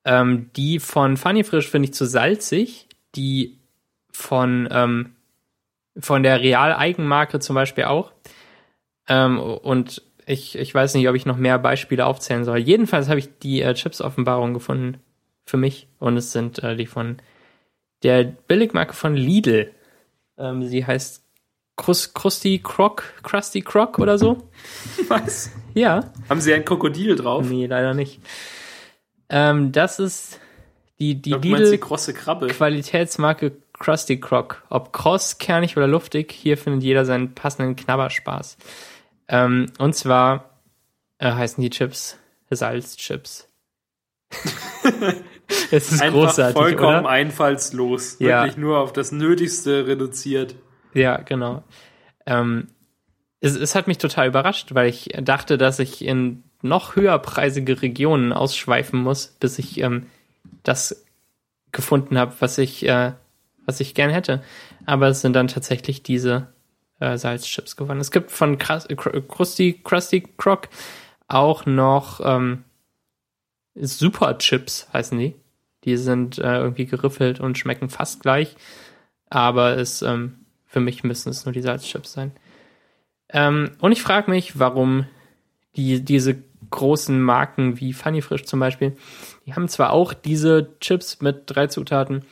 [0.04, 2.88] Ähm, die von Funny Frisch finde ich zu salzig.
[3.14, 3.58] Die
[4.12, 5.14] von, ähm,
[5.98, 8.12] von der Real-Eigenmarke zum Beispiel auch.
[9.08, 12.58] Ähm, und ich, ich weiß nicht, ob ich noch mehr Beispiele aufzählen soll.
[12.58, 14.98] Jedenfalls habe ich die äh, Chips-Offenbarung gefunden
[15.44, 17.16] für mich und es sind äh, die von
[18.04, 19.72] der Billigmarke von Lidl.
[20.38, 21.24] Ähm, sie heißt
[21.76, 24.48] Krus Krusty Croc, Krusty Croc oder so.
[25.08, 25.50] Was?
[25.74, 26.12] Ja.
[26.28, 27.48] Haben sie ein Krokodil drauf?
[27.48, 28.20] Nee, leider nicht.
[29.28, 30.38] Ähm, das ist
[31.00, 31.78] die, die Lidl.
[31.78, 34.62] Qualitätsmarke Krusty Croc.
[34.68, 38.58] Ob kross, kernig oder luftig, hier findet jeder seinen passenden Knabberspaß.
[39.30, 40.58] Ähm, und zwar
[41.18, 42.18] äh, heißen die Chips
[42.50, 43.48] Salzchips.
[45.70, 47.08] es ist Einfach großartig, vollkommen oder?
[47.08, 48.16] einfallslos.
[48.18, 48.42] Ja.
[48.42, 50.56] Wirklich nur auf das Nötigste reduziert.
[50.92, 51.62] Ja, genau.
[52.26, 52.68] Ähm,
[53.40, 58.32] es, es hat mich total überrascht, weil ich dachte, dass ich in noch höherpreisige Regionen
[58.32, 60.06] ausschweifen muss, bis ich ähm,
[60.62, 61.04] das
[61.72, 63.12] gefunden habe, was ich, äh,
[63.64, 64.42] was ich gern hätte.
[64.86, 66.48] Aber es sind dann tatsächlich diese
[67.00, 68.00] äh, Salzchips geworden.
[68.00, 68.86] Es gibt von Krus
[69.28, 70.68] Krusty, Krusty Croc
[71.28, 72.64] auch noch ähm,
[73.74, 75.34] Super Chips, heißen die.
[75.84, 78.56] Die sind äh, irgendwie geriffelt und schmecken fast gleich.
[79.30, 82.32] Aber es, ähm, für mich müssen es nur die Salzchips sein.
[83.30, 85.06] Ähm, und ich frage mich, warum
[85.76, 88.96] die, diese großen Marken wie Funny Frisch zum Beispiel,
[89.46, 92.24] die haben zwar auch diese Chips mit drei Zutaten,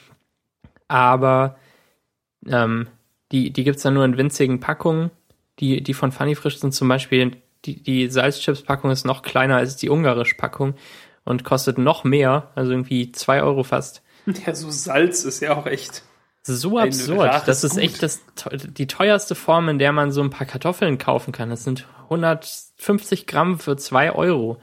[0.88, 1.56] aber
[2.46, 2.88] ähm,
[3.32, 5.10] die, die gibt es dann nur in winzigen Packungen.
[5.58, 9.76] Die, die von Funny Frisch sind zum Beispiel, die, die Salzchips-Packung ist noch kleiner als
[9.76, 10.74] die ungarische Packung
[11.24, 14.02] und kostet noch mehr, also irgendwie zwei Euro fast.
[14.46, 16.02] Ja, so Salz ist ja auch echt.
[16.42, 17.46] So absurd.
[17.46, 17.82] Das ist Gut.
[17.82, 18.20] echt das,
[18.52, 21.50] die teuerste Form, in der man so ein paar Kartoffeln kaufen kann.
[21.50, 24.60] Das sind 150 Gramm für zwei Euro.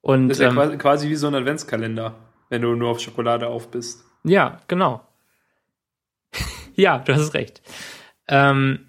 [0.00, 2.14] Und, das ist ja ähm, quasi wie so ein Adventskalender,
[2.50, 4.04] wenn du nur auf Schokolade auf bist.
[4.24, 5.00] Ja, genau.
[6.78, 7.60] Ja, du hast recht.
[8.28, 8.86] Ähm,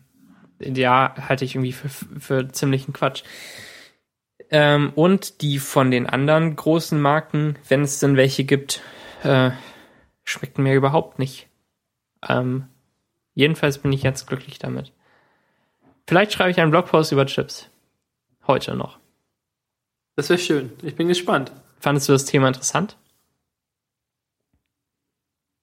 [0.60, 3.24] ja, halte ich irgendwie für, für ziemlichen Quatsch.
[4.52, 8.82] Ähm, und die von den anderen großen Marken, wenn es denn welche gibt,
[9.24, 9.52] äh,
[10.24, 11.48] schmeckten mir überhaupt nicht.
[12.28, 12.68] Ähm,
[13.34, 14.94] jedenfalls bin ich jetzt glücklich damit.
[16.08, 17.70] Vielleicht schreibe ich einen Blogpost über Chips.
[18.48, 19.00] Heute noch.
[20.16, 20.72] Das wäre schön.
[20.82, 21.52] Ich bin gespannt.
[21.80, 22.98] Fandest du das Thema interessant?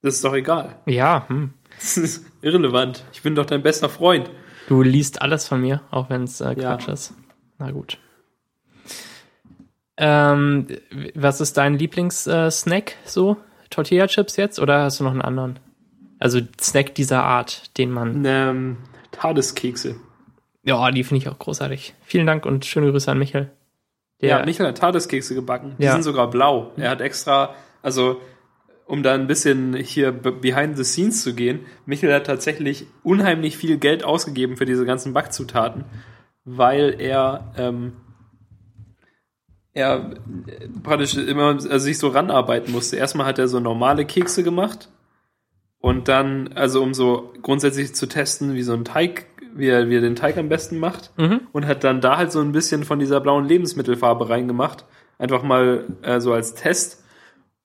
[0.02, 0.76] Das ist doch egal.
[0.86, 1.28] Ja.
[1.28, 1.52] Hm.
[1.78, 3.04] Das ist irrelevant.
[3.12, 4.30] Ich bin doch dein bester Freund.
[4.68, 6.92] Du liest alles von mir, auch wenn es äh, Quatsch ja.
[6.92, 7.14] ist.
[7.58, 7.98] Na gut.
[9.96, 10.66] Ähm,
[11.14, 13.36] was ist dein Lieblingssnack äh, so?
[13.70, 15.58] Tortilla-Chips jetzt oder hast du noch einen anderen?
[16.18, 18.24] Also Snack dieser Art, den man.
[18.24, 18.76] Ähm,
[19.12, 19.96] Tadeskekse.
[20.62, 21.94] Ja, die finde ich auch großartig.
[22.02, 23.50] Vielen Dank und schöne Grüße an Michael.
[24.20, 25.74] Der, ja, Michael hat Tadeskekse gebacken.
[25.78, 25.92] Die ja.
[25.92, 26.72] sind sogar blau.
[26.76, 28.20] Er hat extra, also
[28.86, 33.78] um da ein bisschen hier behind the scenes zu gehen, Michael hat tatsächlich unheimlich viel
[33.78, 35.84] Geld ausgegeben für diese ganzen Backzutaten,
[36.44, 37.92] weil er ähm,
[39.76, 40.14] er
[40.82, 42.96] praktisch immer also sich so ranarbeiten musste.
[42.96, 44.88] Erstmal hat er so normale Kekse gemacht
[45.78, 49.96] und dann, also um so grundsätzlich zu testen, wie so ein Teig, wie er, wie
[49.96, 51.42] er den Teig am besten macht mhm.
[51.52, 54.86] und hat dann da halt so ein bisschen von dieser blauen Lebensmittelfarbe reingemacht.
[55.18, 57.04] Einfach mal äh, so als Test.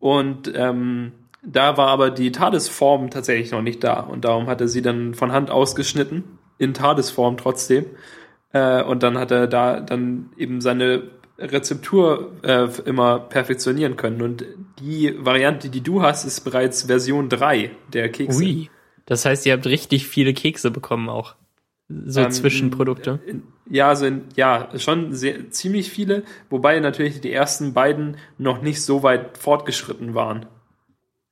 [0.01, 1.11] Und ähm,
[1.43, 4.01] da war aber die Tadesform tatsächlich noch nicht da.
[4.01, 6.23] Und darum hat er sie dann von Hand ausgeschnitten,
[6.57, 7.85] in Tadesform trotzdem.
[8.51, 11.03] Äh, und dann hat er da dann eben seine
[11.37, 14.23] Rezeptur äh, immer perfektionieren können.
[14.23, 14.43] Und
[14.79, 18.43] die Variante, die du hast, ist bereits Version 3 der Kekse.
[18.43, 18.69] Ui.
[19.05, 21.35] Das heißt, ihr habt richtig viele Kekse bekommen auch.
[22.05, 23.19] So ähm, Zwischenprodukte.
[23.69, 28.83] Ja, also in, ja, schon sehr, ziemlich viele, wobei natürlich die ersten beiden noch nicht
[28.83, 30.45] so weit fortgeschritten waren.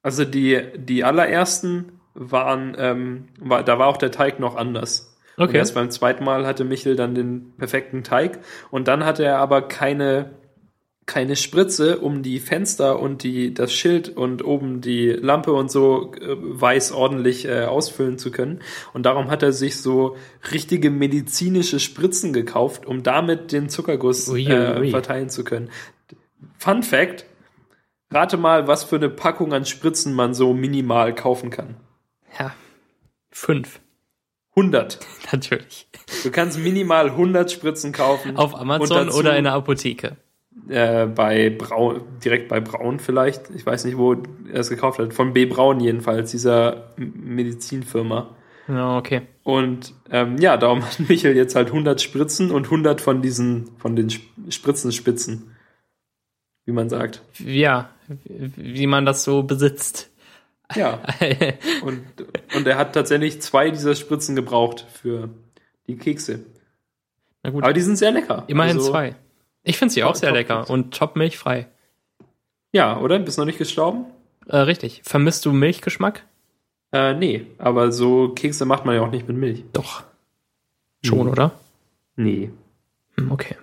[0.01, 5.18] Also die, die allerersten waren, ähm, war, da war auch der Teig noch anders.
[5.36, 5.49] Okay.
[5.49, 8.39] Und erst beim zweiten Mal hatte Michel dann den perfekten Teig
[8.72, 10.32] und dann hatte er aber keine
[11.10, 16.14] keine Spritze, um die Fenster und die das Schild und oben die Lampe und so
[16.14, 18.60] äh, weiß ordentlich äh, ausfüllen zu können.
[18.93, 20.18] Und darum hat er sich so
[20.51, 24.53] richtige medizinische Spritzen gekauft, um damit den Zuckerguss ui, ui.
[24.53, 25.72] Äh, verteilen zu können.
[26.60, 27.26] Fun Fact:
[28.12, 31.78] Rate mal, was für eine Packung an Spritzen man so minimal kaufen kann.
[32.39, 32.53] Ja,
[33.32, 33.80] fünf.
[34.51, 34.99] 100.
[35.32, 35.88] Natürlich.
[36.22, 38.38] Du kannst minimal 100 Spritzen kaufen.
[38.38, 40.18] Auf Amazon oder in der Apotheke.
[40.70, 43.49] Äh, bei Braun, direkt bei Braun vielleicht.
[43.55, 45.13] Ich weiß nicht, wo er es gekauft hat.
[45.13, 45.45] Von B.
[45.45, 48.36] Braun jedenfalls, dieser Medizinfirma.
[48.67, 49.24] Ja, okay.
[49.43, 53.95] Und ähm, ja, darum hat Michael jetzt halt 100 Spritzen und 100 von diesen, von
[53.95, 55.55] den Spritzenspitzen.
[56.65, 57.24] Wie man sagt.
[57.39, 57.89] Ja,
[58.28, 60.11] wie man das so besitzt.
[60.76, 61.01] Ja.
[61.82, 62.03] und,
[62.55, 65.30] und er hat tatsächlich zwei dieser Spritzen gebraucht für
[65.88, 66.45] die Kekse.
[67.41, 67.63] Na gut.
[67.63, 68.43] Aber die sind sehr lecker.
[68.45, 69.15] Immerhin also, zwei.
[69.64, 71.68] Ich finde sie auch sehr lecker und top milchfrei.
[72.72, 73.20] Ja, oder?
[73.20, 74.05] Bist du noch nicht gestorben?
[74.47, 75.01] Äh, richtig.
[75.03, 76.24] Vermisst du Milchgeschmack?
[76.91, 79.64] Äh, nee, aber so Kekse macht man ja auch nicht mit Milch.
[79.74, 80.03] Doch.
[81.03, 81.32] Schon, nee.
[81.32, 81.51] oder?
[82.16, 82.51] Nee.
[83.16, 83.55] Hm, okay.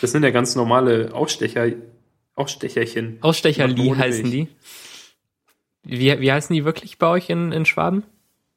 [0.00, 1.66] Das sind ja ganz normale Ausstecher,
[2.34, 3.18] Ausstecherchen.
[3.20, 4.48] Ausstecherli heißen die.
[5.82, 8.04] Wie, wie heißen die wirklich bei euch in, in Schwaben?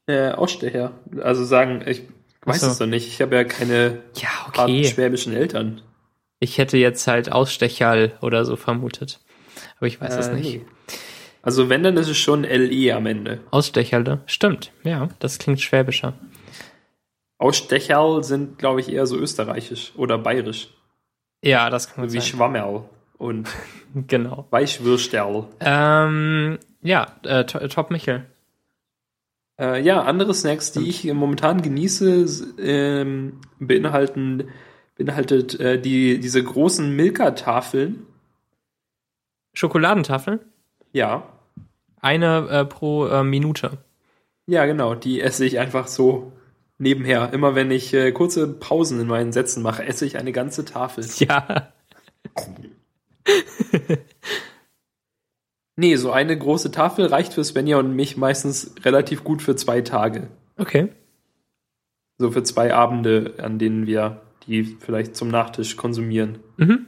[0.07, 0.93] Äh, Ausstecher.
[1.21, 2.03] Also sagen, ich
[2.45, 2.67] weiß so.
[2.67, 3.07] es doch nicht.
[3.07, 4.85] Ich habe ja keine ja, okay.
[4.85, 5.81] schwäbischen Eltern.
[6.43, 9.21] Ich hätte jetzt halt Ausstecherl oder so vermutet.
[9.77, 10.43] Aber ich weiß äh, es nicht.
[10.57, 10.65] Nee.
[11.41, 13.39] Also wenn, dann ist es schon LE am Ende.
[13.49, 14.19] Ausstecherle.
[14.25, 14.71] Stimmt.
[14.83, 16.13] Ja, das klingt schwäbischer.
[17.37, 20.69] Ausstecherl sind, glaube ich, eher so österreichisch oder bayerisch.
[21.41, 22.27] Ja, das kann man Wie sein.
[22.27, 22.83] Schwammerl
[23.17, 23.49] und
[24.07, 24.47] Genau.
[24.49, 25.45] Weichwürsterl.
[25.61, 28.25] Ähm, ja, äh, To- Top Michel.
[29.59, 32.25] Äh, ja, andere Snacks, die ich momentan genieße,
[32.59, 34.49] ähm, beinhalten
[34.95, 38.05] beinhaltet äh, die diese großen Milka-Tafeln.
[39.53, 40.39] Schokoladentafeln.
[40.91, 41.23] Ja,
[42.01, 43.77] Eine äh, pro äh, Minute.
[44.47, 44.95] ja, genau.
[44.95, 46.31] Die esse ich einfach so
[46.77, 47.31] nebenher.
[47.33, 51.05] Immer wenn ich äh, kurze Pausen in meinen Sätzen mache, esse ich eine ganze Tafel.
[51.19, 51.71] Ja.
[55.75, 59.81] Nee, so eine große Tafel reicht für Svenja und mich meistens relativ gut für zwei
[59.81, 60.27] Tage.
[60.57, 60.89] Okay.
[62.19, 66.39] So für zwei Abende, an denen wir die vielleicht zum Nachtisch konsumieren.
[66.57, 66.87] Mhm.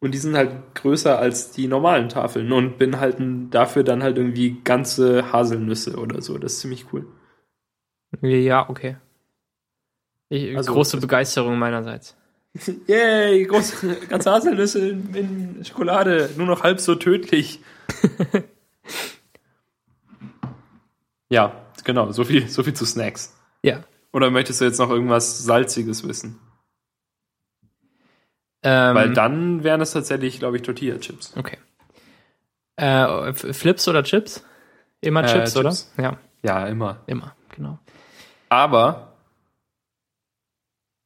[0.00, 4.58] Und die sind halt größer als die normalen Tafeln und beinhalten dafür dann halt irgendwie
[4.62, 6.36] ganze Haselnüsse oder so.
[6.36, 7.06] Das ist ziemlich cool.
[8.20, 8.96] Ja, okay.
[10.28, 12.16] Ich, Also, große das- Begeisterung meinerseits.
[12.86, 17.60] Yay, große, ganze Haselnüsse in, in Schokolade, nur noch halb so tödlich.
[21.28, 21.52] ja,
[21.84, 23.34] genau, so viel, so viel zu Snacks.
[23.62, 23.82] Ja.
[24.12, 26.38] Oder möchtest du jetzt noch irgendwas Salziges wissen?
[28.66, 31.34] Ähm, Weil dann wären es tatsächlich, glaube ich, Tortilla-Chips.
[31.36, 31.58] Okay.
[32.76, 34.42] Äh, Flips oder Chips?
[35.00, 35.74] Immer Äh, Chips, oder?
[35.98, 37.02] Ja, Ja, immer.
[37.06, 37.78] immer, genau.
[38.48, 39.12] Aber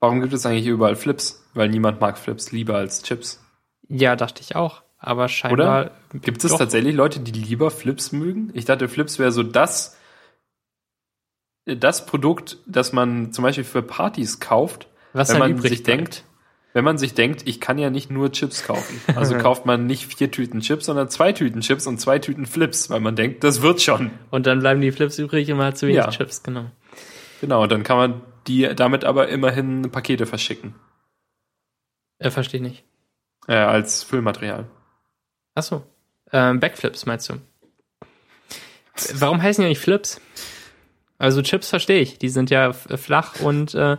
[0.00, 1.44] warum gibt es eigentlich überall Flips?
[1.54, 3.42] Weil niemand mag Flips lieber als Chips.
[3.88, 4.82] Ja, dachte ich auch.
[4.98, 5.90] Aber scheinbar.
[6.12, 6.58] Gibt es Doch.
[6.58, 8.50] tatsächlich Leute, die lieber Flips mögen?
[8.54, 9.96] Ich dachte, Flips wäre so das,
[11.66, 16.24] das Produkt, das man zum Beispiel für Partys kauft, Was wenn man sich denkt,
[16.78, 19.00] wenn man sich denkt, ich kann ja nicht nur Chips kaufen.
[19.16, 22.88] Also kauft man nicht vier Tüten Chips, sondern zwei Tüten Chips und zwei Tüten Flips,
[22.88, 24.12] weil man denkt, das wird schon.
[24.30, 26.08] Und dann bleiben die Flips übrig und man hat zu wenig Ja.
[26.10, 26.66] Chips, genau.
[27.40, 30.76] Genau, dann kann man die damit aber immerhin Pakete verschicken.
[32.20, 32.84] Äh, verstehe ich nicht.
[33.48, 34.68] Äh, als Füllmaterial.
[35.56, 35.82] Achso.
[36.30, 37.40] Ähm, Backflips meinst du?
[39.14, 40.20] Warum heißen die nicht Flips?
[41.18, 42.20] Also Chips verstehe ich.
[42.20, 43.96] Die sind ja flach und äh,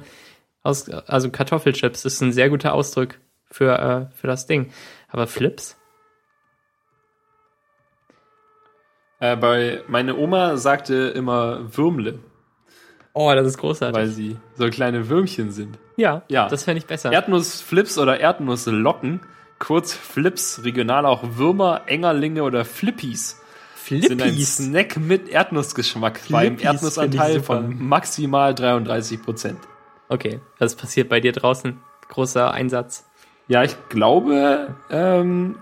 [0.63, 3.19] aus, also Kartoffelchips ist ein sehr guter Ausdruck
[3.51, 3.77] für,
[4.11, 4.71] äh, für das Ding.
[5.07, 5.77] Aber Flips?
[9.19, 12.19] Äh, bei meine Oma sagte immer Würmle,
[13.13, 13.95] Oh, das ist großartig.
[13.95, 15.77] weil sie so kleine Würmchen sind.
[15.97, 16.47] ja, Ja.
[16.47, 17.11] das fände ich besser.
[17.11, 19.19] Erdnussflips oder Erdnusslocken,
[19.57, 23.41] kurz Flips, regional auch Würmer, Engerlinge oder Flippies,
[23.85, 24.57] sind ein Flippies.
[24.57, 27.45] Snack mit Erdnussgeschmack beim Flippies Erdnussanteil ich super.
[27.57, 29.59] von maximal 33 Prozent.
[30.09, 31.79] Okay, das passiert bei dir draußen.
[32.09, 33.05] Großer Einsatz.
[33.47, 35.57] Ja, ich glaube, ähm,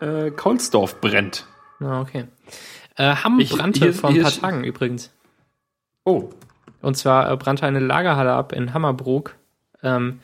[0.00, 1.46] äh, Kohlsdorf brennt.
[1.80, 2.26] Ah, okay.
[2.96, 5.12] Äh, Hamm Ich- brannte hier- vor ein paar Tagen übrigens.
[6.04, 6.30] Oh,
[6.80, 9.36] Und zwar äh, brannte eine Lagerhalle ab in Hammerbrook,
[9.84, 10.18] ähm,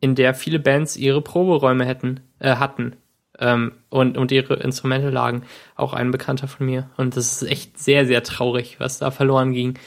[0.00, 2.96] in der viele Bands ihre Proberäume hätten, äh, hatten
[3.38, 5.44] ähm, und, und ihre Instrumente lagen.
[5.74, 6.90] Auch ein Bekannter von mir.
[6.98, 9.78] Und das ist echt sehr, sehr traurig, was da verloren ging.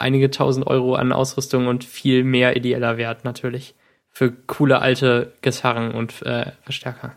[0.00, 3.74] Einige tausend Euro an Ausrüstung und viel mehr ideeller Wert natürlich.
[4.08, 7.12] Für coole alte Gitarren und äh, Verstärker.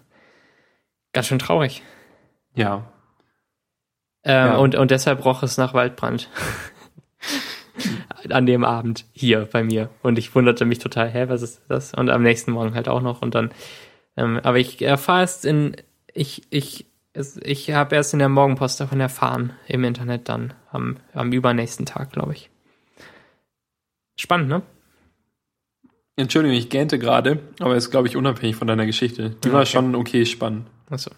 [1.14, 1.82] Ganz schön traurig.
[2.56, 2.90] ja.
[4.26, 4.56] Ähm, Ja.
[4.58, 6.30] und, und deshalb roch es nach Waldbrand.
[8.30, 9.90] An dem Abend hier bei mir.
[10.02, 11.94] Und ich wunderte mich total, hä, was ist das?
[11.94, 13.22] Und am nächsten Morgen halt auch noch.
[13.22, 13.52] Und dann,
[14.16, 15.76] ähm, aber ich erfahre erst in,
[16.14, 20.98] ich, ich, es, ich habe erst in der Morgenpost davon erfahren, im Internet dann, am,
[21.14, 22.50] am übernächsten Tag, glaube ich.
[24.16, 24.62] Spannend, ne?
[26.16, 29.32] Entschuldigung, ich gähnte gerade, aber ist, glaube ich, unabhängig von deiner Geschichte.
[29.44, 29.72] Die war okay.
[29.72, 30.68] schon okay spannend.
[30.90, 31.12] Achso.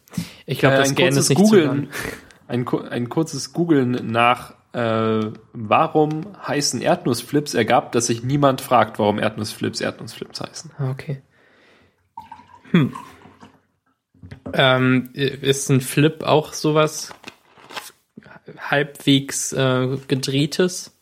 [0.45, 1.89] Ich glaube, Äh, das ein Gähnen kurzes ist nicht Googlen,
[2.47, 9.19] ein, ein kurzes Googeln nach äh, warum heißen Erdnussflips ergab, dass sich niemand fragt, warum
[9.19, 10.71] Erdnussflips Erdnussflips heißen.
[10.77, 11.21] Ah, Okay.
[12.71, 12.93] Hm.
[14.53, 17.13] Ähm, ist ein Flip auch sowas
[18.57, 20.94] halbwegs äh, gedrehtes?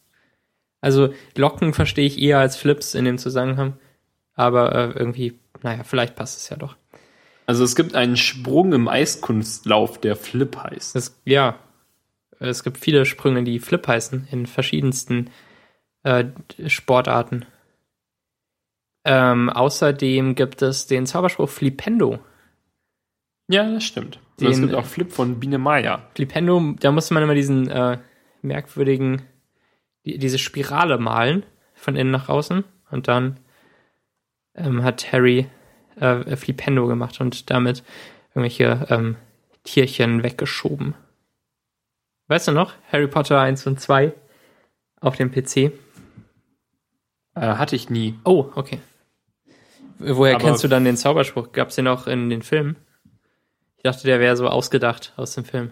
[0.84, 3.77] Also Locken verstehe ich eher als Flips in dem Zusammenhang,
[4.34, 6.75] aber äh, irgendwie, naja, vielleicht passt es ja doch.
[7.45, 10.95] Also es gibt einen Sprung im Eiskunstlauf, der Flip heißt.
[10.97, 11.57] Es, ja,
[12.39, 15.29] es gibt viele Sprünge, die Flip heißen, in verschiedensten
[16.03, 16.25] äh,
[16.67, 17.45] Sportarten.
[19.05, 22.19] Ähm, außerdem gibt es den Zauberspruch Flipendo.
[23.49, 24.19] Ja, das stimmt.
[24.38, 26.09] Es Den- gibt auch Flip von Biene Maya.
[26.15, 27.99] Flipendo, da musste man immer diesen äh,
[28.41, 29.21] merkwürdigen,
[30.05, 31.43] die, diese Spirale malen,
[31.75, 32.63] von innen nach außen.
[32.91, 33.39] Und dann
[34.55, 35.47] ähm, hat Harry
[35.95, 37.83] äh, Flipendo gemacht und damit
[38.29, 39.15] irgendwelche ähm,
[39.63, 40.95] Tierchen weggeschoben.
[42.27, 42.73] Weißt du noch?
[42.91, 44.13] Harry Potter 1 und 2
[45.01, 45.57] auf dem PC.
[45.57, 45.71] Äh,
[47.35, 48.17] hatte ich nie.
[48.25, 48.79] Oh, okay.
[49.99, 51.51] Woher Aber- kennst du dann den Zauberspruch?
[51.51, 52.75] Gab's den auch in den Filmen?
[53.77, 55.71] Ich dachte, der wäre so ausgedacht aus dem Film.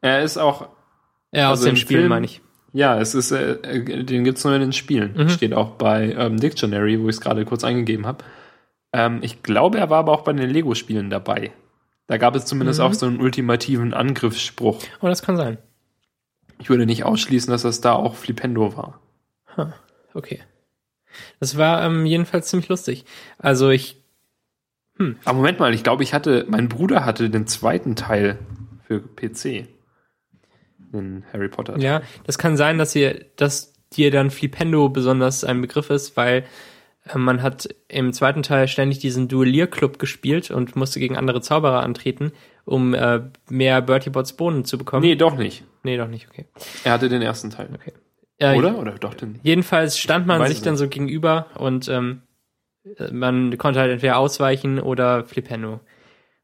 [0.00, 0.68] Er ist auch,
[1.32, 2.40] Ja, aus Also den im Spielen Film- meine ich.
[2.72, 5.14] Ja, es ist, äh, äh, den gibt's nur in den Spielen.
[5.16, 5.28] Mhm.
[5.30, 8.24] Steht auch bei ähm, Dictionary, wo ich es gerade kurz eingegeben habe.
[8.92, 11.52] Ähm, ich glaube, er war aber auch bei den Lego-Spielen dabei.
[12.06, 12.86] Da gab es zumindest Mhm.
[12.86, 14.82] auch so einen ultimativen Angriffsspruch.
[15.00, 15.58] Oh, das kann sein.
[16.58, 19.00] Ich würde nicht ausschließen, dass das da auch Flipendo war.
[20.14, 20.40] Okay.
[21.38, 23.04] Das war ähm, jedenfalls ziemlich lustig.
[23.38, 24.02] Also ich,
[25.24, 28.38] Aber Moment mal, ich glaube, ich hatte, mein Bruder hatte den zweiten Teil
[28.86, 29.66] für PC.
[30.92, 31.78] Den Harry Potter.
[31.78, 36.44] ja, das kann sein, dass ihr, dass dir dann Flipendo besonders ein Begriff ist, weil
[37.04, 41.82] äh, man hat im zweiten Teil ständig diesen Duellierclub gespielt und musste gegen andere Zauberer
[41.82, 42.32] antreten,
[42.64, 45.02] um äh, mehr Bertie Bots Bohnen zu bekommen.
[45.02, 45.64] Nee, doch nicht.
[45.82, 46.46] nee doch nicht, okay.
[46.84, 47.68] Er hatte den ersten Teil.
[47.74, 47.92] okay.
[48.38, 48.78] Äh, Oder?
[48.78, 49.38] Oder doch den?
[49.42, 52.22] Jedenfalls stand man sich dann so gegenüber und ähm,
[53.12, 55.80] man konnte halt entweder ausweichen oder Flipendo.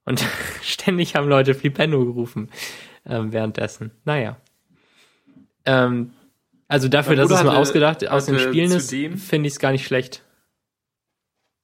[0.05, 0.25] Und
[0.63, 2.51] ständig haben Leute Flipendo gerufen
[3.09, 3.91] ähm, währenddessen.
[4.05, 4.37] Naja.
[5.65, 6.13] Ähm,
[6.69, 9.55] also dafür, dass es Bruder nur hatte- ausgedacht aus den hatte Spielen ist, finde ich
[9.55, 10.23] es gar nicht schlecht.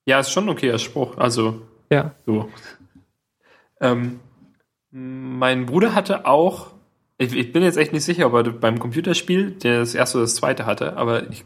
[0.07, 1.16] Ja, ist schon ein okayer Spruch.
[1.18, 2.14] Also, Ja.
[2.26, 2.49] so.
[3.80, 4.20] Ähm,
[4.90, 6.72] mein Bruder hatte auch,
[7.18, 10.24] ich, ich bin jetzt echt nicht sicher, ob er beim Computerspiel der das erste oder
[10.24, 11.45] das zweite hatte, aber ich,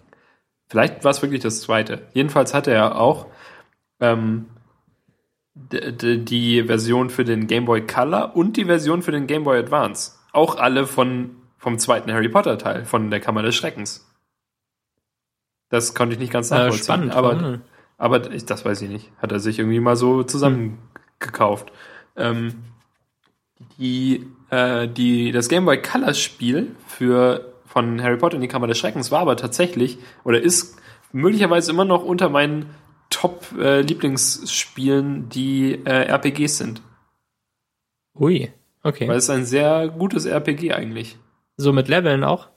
[0.69, 2.03] vielleicht war es wirklich das zweite.
[2.13, 3.27] Jedenfalls hatte er auch
[4.01, 4.47] ähm,
[5.59, 10.13] die Version für den Game Boy Color und die Version für den Game Boy Advance.
[10.33, 14.07] Auch alle von, vom zweiten Harry Potter Teil, von der Kammer des Schreckens.
[15.71, 16.85] Das konnte ich nicht ganz Äh, nachvollziehen.
[16.85, 17.13] spannend.
[17.15, 17.61] aber denn?
[17.97, 19.11] aber ich, das weiß ich nicht.
[19.19, 21.73] Hat er sich irgendwie mal so zusammengekauft.
[22.17, 22.55] Ähm,
[23.79, 28.67] die, äh, die, das Game Boy Color Spiel für, von Harry Potter in die Kammer
[28.67, 30.77] des Schreckens war aber tatsächlich oder ist
[31.13, 32.67] möglicherweise immer noch unter meinen
[33.11, 36.83] Top äh, Lieblingsspielen, die äh, RPGs sind.
[38.19, 38.51] Ui,
[38.83, 39.09] okay.
[39.09, 41.17] Weil es ist ein sehr gutes RPG eigentlich.
[41.57, 42.49] So mit Leveln auch?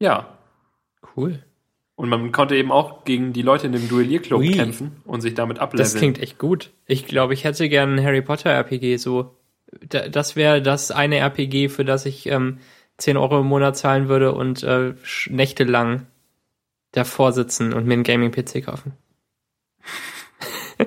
[0.00, 0.36] Ja.
[1.16, 1.42] Cool.
[1.96, 4.50] Und man konnte eben auch gegen die Leute in dem Duellierclub Ui.
[4.50, 5.84] kämpfen und sich damit ableveln.
[5.84, 6.70] Das klingt echt gut.
[6.86, 9.36] Ich glaube, ich hätte gern ein Harry Potter RPG so.
[9.88, 12.58] Da- Das wäre das eine RPG, für das ich ähm,
[12.98, 14.94] 10 Euro im Monat zahlen würde und äh,
[15.28, 16.06] nächtelang
[16.92, 18.92] davor sitzen und mir einen Gaming-PC kaufen.
[20.78, 20.86] Ja,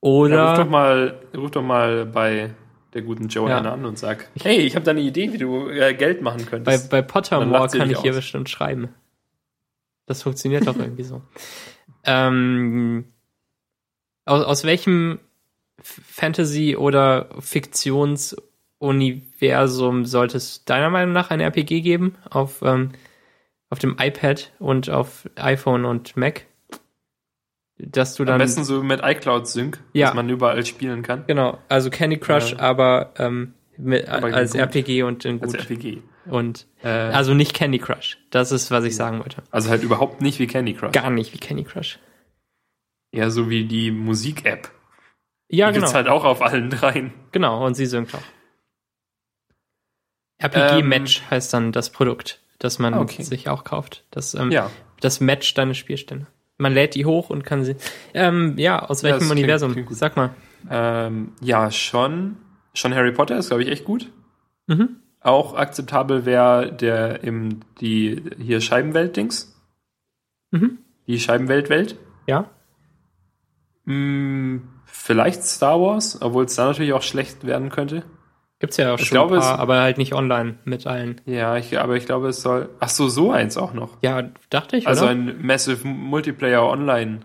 [0.00, 2.50] Oder ruf doch mal, ruf doch mal bei
[2.94, 3.72] der guten Joanna Ja.
[3.72, 6.50] an und sag, hey, ich habe da eine Idee, wie du äh, Geld machen bei,
[6.50, 6.90] könntest.
[6.90, 8.16] bei Dann Pottermore kann ich hier aus.
[8.16, 8.88] bestimmt schreiben.
[10.06, 11.20] Das funktioniert doch irgendwie so.
[12.04, 13.06] Ähm,
[14.24, 15.18] aus, aus welchem
[15.82, 22.14] Fantasy- oder Fiktionsuniversum sollte es deiner Meinung nach ein RPG geben?
[22.30, 22.92] Auf, ähm,
[23.68, 26.46] auf dem iPad und auf iPhone und Mac?
[27.78, 28.38] Dass du Am dann.
[28.38, 30.06] besten so mit iCloud Sync, Ja.
[30.08, 31.24] dass man überall spielen kann.
[31.28, 32.58] Genau, also Candy Crush, Ja.
[32.58, 34.60] aber, ähm, mit, Aber als gut.
[34.62, 35.60] RPG und in Als gut.
[35.60, 36.02] RPG.
[36.26, 38.18] Und Äh, also nicht Candy Crush.
[38.30, 39.42] Das ist, was ich sagen wollte.
[39.52, 40.90] also halt überhaupt nicht wie Candy Crush.
[40.92, 41.98] Gar nicht wie Candy Crush.
[43.12, 44.70] Eher so wie die Musik-App.
[45.48, 45.84] Ja, die genau.
[45.86, 47.12] gibt's halt auch auf allen dreien.
[47.32, 48.22] Genau, und sie singt auch.
[50.40, 53.22] RPG Ähm, Match heißt dann das Produkt, das man Ah, okay.
[53.22, 54.04] sich auch kauft.
[54.10, 54.70] Das, ähm, Ja.
[55.00, 56.26] das Match deine Spielstände.
[56.58, 57.76] Man lädt die hoch und kann sie.
[58.14, 59.72] Ähm, ja, aus Ja, welchem klingt- Universum?
[59.72, 59.94] klingt.
[59.94, 60.30] Sag mal.
[60.70, 62.36] Ähm, ja, schon.
[62.74, 64.10] Schon Harry Potter ist, glaube ich, echt gut.
[64.66, 64.96] Mhm.
[65.20, 69.56] Auch akzeptabel wäre der im die hier Scheibenwelt-Dings.
[70.50, 70.78] Mhm.
[71.06, 71.96] Die Scheibenwelt-Welt.
[72.26, 72.50] Ja.
[73.86, 78.02] Hm, vielleicht Star Wars, obwohl es da natürlich auch schlecht werden könnte.
[78.60, 81.20] Gibt's ja auch Ich schon glaube, ein paar, es- aber halt nicht online mit allen.
[81.26, 82.68] Ja, ich, aber ich glaube, es soll.
[82.80, 83.98] Ach so, so eins auch noch.
[84.02, 85.12] Ja, dachte ich, Also oder?
[85.12, 87.20] ein Massive Multiplayer Online.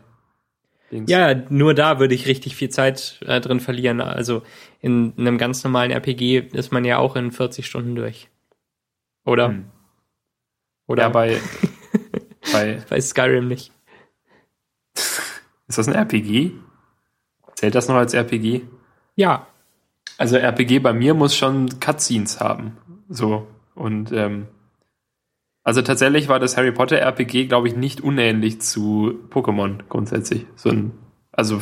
[0.91, 1.09] Dings.
[1.09, 3.99] Ja, nur da würde ich richtig viel Zeit äh, drin verlieren.
[3.99, 4.43] Also
[4.79, 8.29] in einem ganz normalen RPG ist man ja auch in 40 Stunden durch.
[9.25, 9.47] Oder?
[9.49, 9.65] Hm.
[10.85, 11.39] Oder Ja, bei,
[12.51, 12.79] bei.
[12.89, 13.71] bei Skyrim nicht.
[15.67, 16.51] Ist das ein RPG?
[17.55, 18.61] Zählt das noch als RPG?
[19.15, 19.47] Ja,
[20.17, 22.77] Also RPG bei mir muss schon Cutscenes haben.
[23.09, 23.47] So.
[23.75, 24.47] Und ähm,
[25.63, 30.45] also tatsächlich war das Harry Potter RPG, glaube ich, nicht unähnlich zu Pokémon grundsätzlich.
[30.55, 30.91] So ein,
[31.31, 31.61] also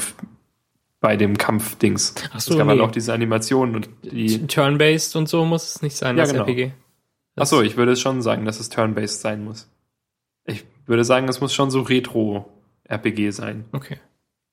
[1.00, 2.16] bei dem Kampfdings.
[2.34, 2.84] Ach so, es gab halt nee.
[2.84, 4.48] auch diese Animationen und die.
[4.48, 6.46] Turn-based und so muss es nicht sein, Ja, das genau.
[6.46, 6.72] RPG.
[7.36, 9.70] Ach so, ich würde schon sagen, dass es turn-based sein muss.
[10.46, 13.66] Ich würde sagen, es muss schon so Retro-RPG sein.
[13.72, 13.98] Okay.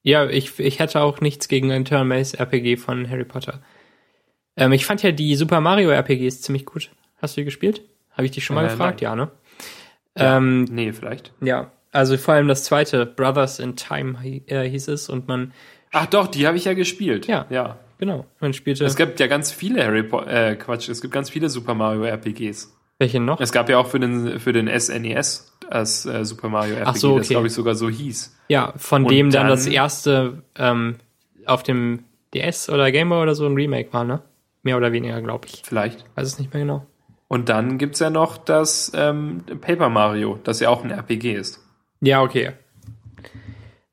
[0.02, 3.60] Ja, ich, ich hätte auch nichts gegen ein Turn-based RPG von Harry Potter.
[4.58, 6.90] Ähm, ich fand ja die Super Mario RPGs ziemlich gut.
[7.20, 7.82] Hast du die gespielt?
[8.12, 9.00] Habe ich dich schon mal Äh, gefragt?
[9.02, 9.10] nein.
[9.10, 9.30] Ja, ne?
[10.16, 10.36] Ja.
[10.36, 11.32] Ähm, Nee, vielleicht.
[11.40, 15.52] Ja, Also vor allem das zweite, Brothers in Time äh, hieß es und man,
[15.92, 17.26] Ach doch, die habe ich ja gespielt.
[17.26, 17.46] Ja.
[17.50, 17.78] ja.
[17.98, 21.30] genau, man spielte, Es gibt ja ganz viele Harry Potter, äh, Quatsch, es gibt ganz
[21.30, 22.76] viele Super Mario RPGs.
[22.98, 23.40] welche noch?
[23.40, 26.96] Es gab ja auch für den, für den SNES das äh, Super Mario RPG, Ach
[26.96, 27.34] so, das okay.
[27.34, 28.36] glaube ich sogar so hieß.
[28.48, 30.96] Ja, von Und dem dann, dann- das erste ähm,
[31.46, 32.04] auf dem
[32.34, 34.20] DS oder Game Boy oder so ein Remake war, ne?
[34.62, 35.62] Mehr oder weniger, glaube ich.
[35.64, 36.04] Vielleicht.
[36.14, 36.86] Weiß es nicht mehr genau.
[37.28, 41.64] Und dann gibt's ja noch das ähm, Paper Mario, das ja auch ein RPG ist.
[42.00, 42.52] Ja, okay.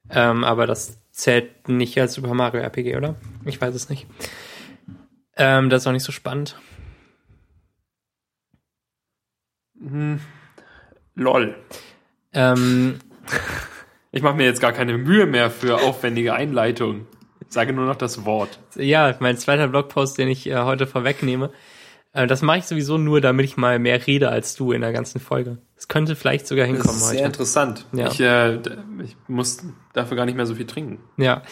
[0.09, 3.15] Ähm, aber das zählt nicht als Super Mario RPG, oder?
[3.45, 4.07] Ich weiß es nicht.
[5.35, 6.57] Ähm, das ist auch nicht so spannend.
[11.15, 11.55] Lol.
[12.33, 12.99] Ähm,
[14.15, 17.05] Ich mache mir jetzt gar keine Mühe mehr für aufwendige Einleitung.
[17.55, 18.59] Ich sage nur noch das Wort.
[18.75, 21.51] ja, mein zweiter Blogpost, den ich äh, heute vorwegnehme,
[22.11, 24.91] äh, das mache ich sowieso nur, damit ich mal mehr rede als du in der
[24.91, 25.59] ganzen Folge.
[25.77, 27.25] Es könnte vielleicht sogar Das hinkommen ist sehr heute.
[27.27, 27.85] interessant.
[27.93, 28.07] Ja.
[28.11, 28.55] Ich, äh,
[29.05, 30.99] ich muss dafür gar nicht mehr so viel trinken.
[31.15, 31.43] Ja.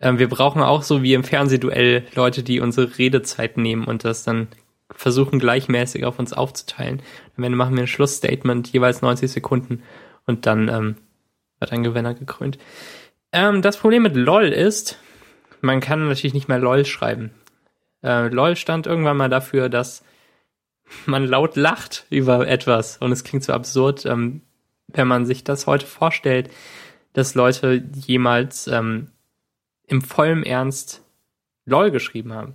[0.00, 4.24] Ähm, wir brauchen auch so wie im Fernsehduell Leute, die unsere Redezeit nehmen und das
[4.24, 4.48] dann
[4.90, 7.02] versuchen gleichmäßig auf uns aufzuteilen.
[7.36, 9.82] Am Ende machen wir ein Schlussstatement, jeweils 90 Sekunden
[10.24, 10.96] und dann ähm,
[11.60, 12.56] wird ein Gewinner gekrönt.
[13.32, 14.96] Ähm, das Problem mit LOL ist,
[15.62, 17.30] man kann natürlich nicht mehr LOL schreiben.
[18.02, 20.04] Äh, LOL stand irgendwann mal dafür, dass
[21.06, 24.42] man laut lacht über etwas und es klingt so absurd, ähm,
[24.88, 26.50] wenn man sich das heute vorstellt,
[27.14, 29.10] dass Leute jemals ähm,
[29.86, 31.02] im vollen Ernst
[31.64, 32.54] LOL geschrieben haben.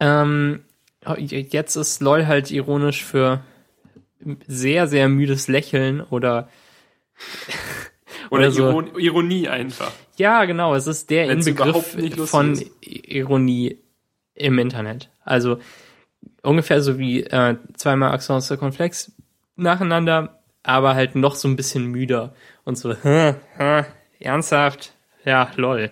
[0.00, 0.64] Ähm,
[1.28, 3.42] jetzt ist LOL halt ironisch für
[4.46, 6.48] sehr, sehr müdes Lächeln oder
[8.30, 8.68] Oder, Oder so.
[8.68, 9.92] Iron Ironie einfach.
[10.20, 11.96] Ja, genau, es ist der Wenn's Inbegriff
[12.30, 12.70] von ist.
[12.82, 13.78] Ironie
[14.34, 15.08] im Internet.
[15.24, 15.58] Also
[16.42, 19.12] ungefähr so wie äh, zweimal Accent Circumflex
[19.56, 23.84] nacheinander, aber halt noch so ein bisschen müder und so hä, hä,
[24.20, 24.92] ernsthaft,
[25.24, 25.90] ja, lol.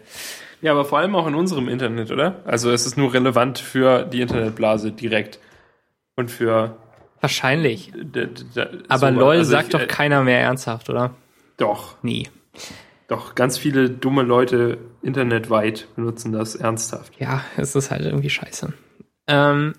[0.61, 2.43] Ja, aber vor allem auch in unserem Internet, oder?
[2.45, 5.39] Also es ist nur relevant für die Internetblase direkt.
[6.17, 6.77] Und für.
[7.21, 7.93] Wahrscheinlich.
[8.89, 11.15] Aber lol also sagt ich, doch äh, keiner mehr ernsthaft, oder?
[11.59, 12.29] Doch, Nie.
[13.09, 13.35] Doch.
[13.35, 17.19] Ganz viele dumme Leute internetweit benutzen das ernsthaft.
[17.19, 18.73] Ja, es ist halt irgendwie scheiße.
[19.27, 19.73] Ähm,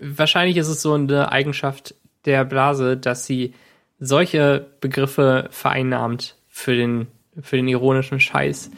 [0.00, 1.94] wahrscheinlich ist es so eine Eigenschaft
[2.24, 3.54] der Blase, dass sie
[3.98, 7.06] solche Begriffe vereinnahmt für den,
[7.40, 8.70] für den ironischen Scheiß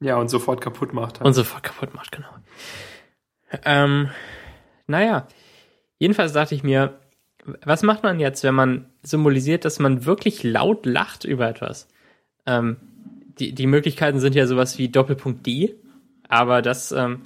[0.00, 1.20] Ja, und sofort kaputt macht.
[1.22, 2.28] und sofort kaputt macht, genau.
[3.64, 4.10] Ähm,
[4.86, 5.26] naja,
[5.98, 6.98] jedenfalls dachte ich mir,
[7.64, 11.88] was macht man jetzt, wenn man symbolisiert, dass man wirklich laut lacht über etwas?
[12.46, 12.76] Ähm,
[13.40, 15.74] die, die Möglichkeiten sind ja sowas wie Doppelpunkt D,
[16.28, 17.22] aber das ähm,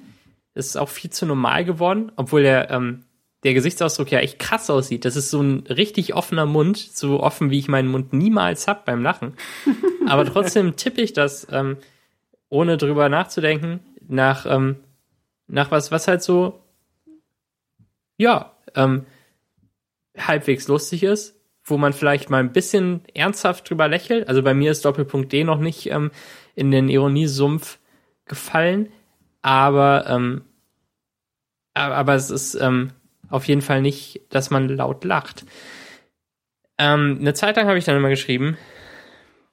[0.54, 3.04] ist auch viel zu normal geworden, obwohl der, ähm,
[3.42, 5.04] der Gesichtsausdruck ja echt krass aussieht.
[5.04, 8.84] Das ist so ein richtig offener Mund, so offen, wie ich meinen Mund niemals hab
[8.84, 9.34] beim Lachen.
[10.08, 11.76] Aber trotzdem tippe ich das, ähm,
[12.48, 14.76] ohne drüber nachzudenken, nach, ähm,
[15.48, 16.60] nach was, was halt so,
[18.16, 19.04] ja, ähm,
[20.16, 21.34] halbwegs lustig ist,
[21.64, 24.28] wo man vielleicht mal ein bisschen ernsthaft drüber lächelt.
[24.28, 26.10] Also bei mir ist Doppelpunkt D noch nicht ähm,
[26.54, 27.78] in den Ironiesumpf
[28.26, 28.92] gefallen,
[29.42, 30.42] aber, ähm,
[31.74, 32.92] aber, es ist ähm,
[33.28, 35.44] auf jeden Fall nicht, dass man laut lacht.
[36.78, 38.56] Ähm, eine Zeit lang habe ich dann immer geschrieben,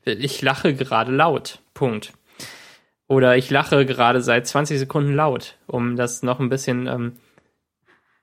[0.06, 1.60] ich lache gerade laut.
[1.74, 2.14] Punkt.
[3.08, 7.18] Oder ich lache gerade seit 20 Sekunden laut, um das noch ein bisschen ähm,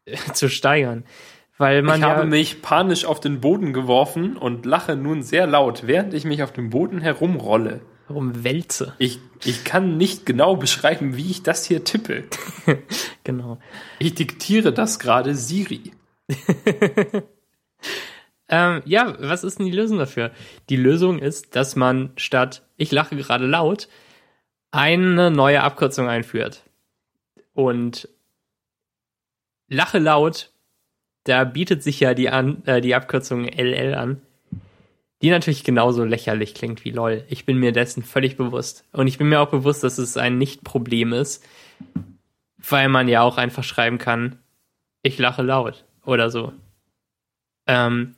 [0.32, 1.04] zu steigern.
[1.58, 5.46] Weil man ich ja, habe mich panisch auf den Boden geworfen und lache nun sehr
[5.46, 7.80] laut, während ich mich auf dem Boden herumrolle.
[8.08, 8.94] rumwälze.
[8.98, 12.24] Ich, ich kann nicht genau beschreiben, wie ich das hier tippe.
[13.24, 13.58] Genau.
[13.98, 15.92] Ich diktiere das gerade Siri.
[18.48, 20.30] Ähm, ja, was ist denn die Lösung dafür?
[20.70, 23.88] Die Lösung ist, dass man statt ich lache gerade laut
[24.70, 26.62] eine neue Abkürzung einführt.
[27.52, 28.08] Und
[29.68, 30.50] lache laut,
[31.28, 34.22] da bietet sich ja die, an, äh, die Abkürzung LL an,
[35.20, 37.24] die natürlich genauso lächerlich klingt wie LOL.
[37.28, 38.84] Ich bin mir dessen völlig bewusst.
[38.92, 41.44] Und ich bin mir auch bewusst, dass es ein Nicht-Problem ist,
[42.56, 44.38] weil man ja auch einfach schreiben kann,
[45.02, 46.52] ich lache laut oder so.
[47.66, 48.14] Ähm,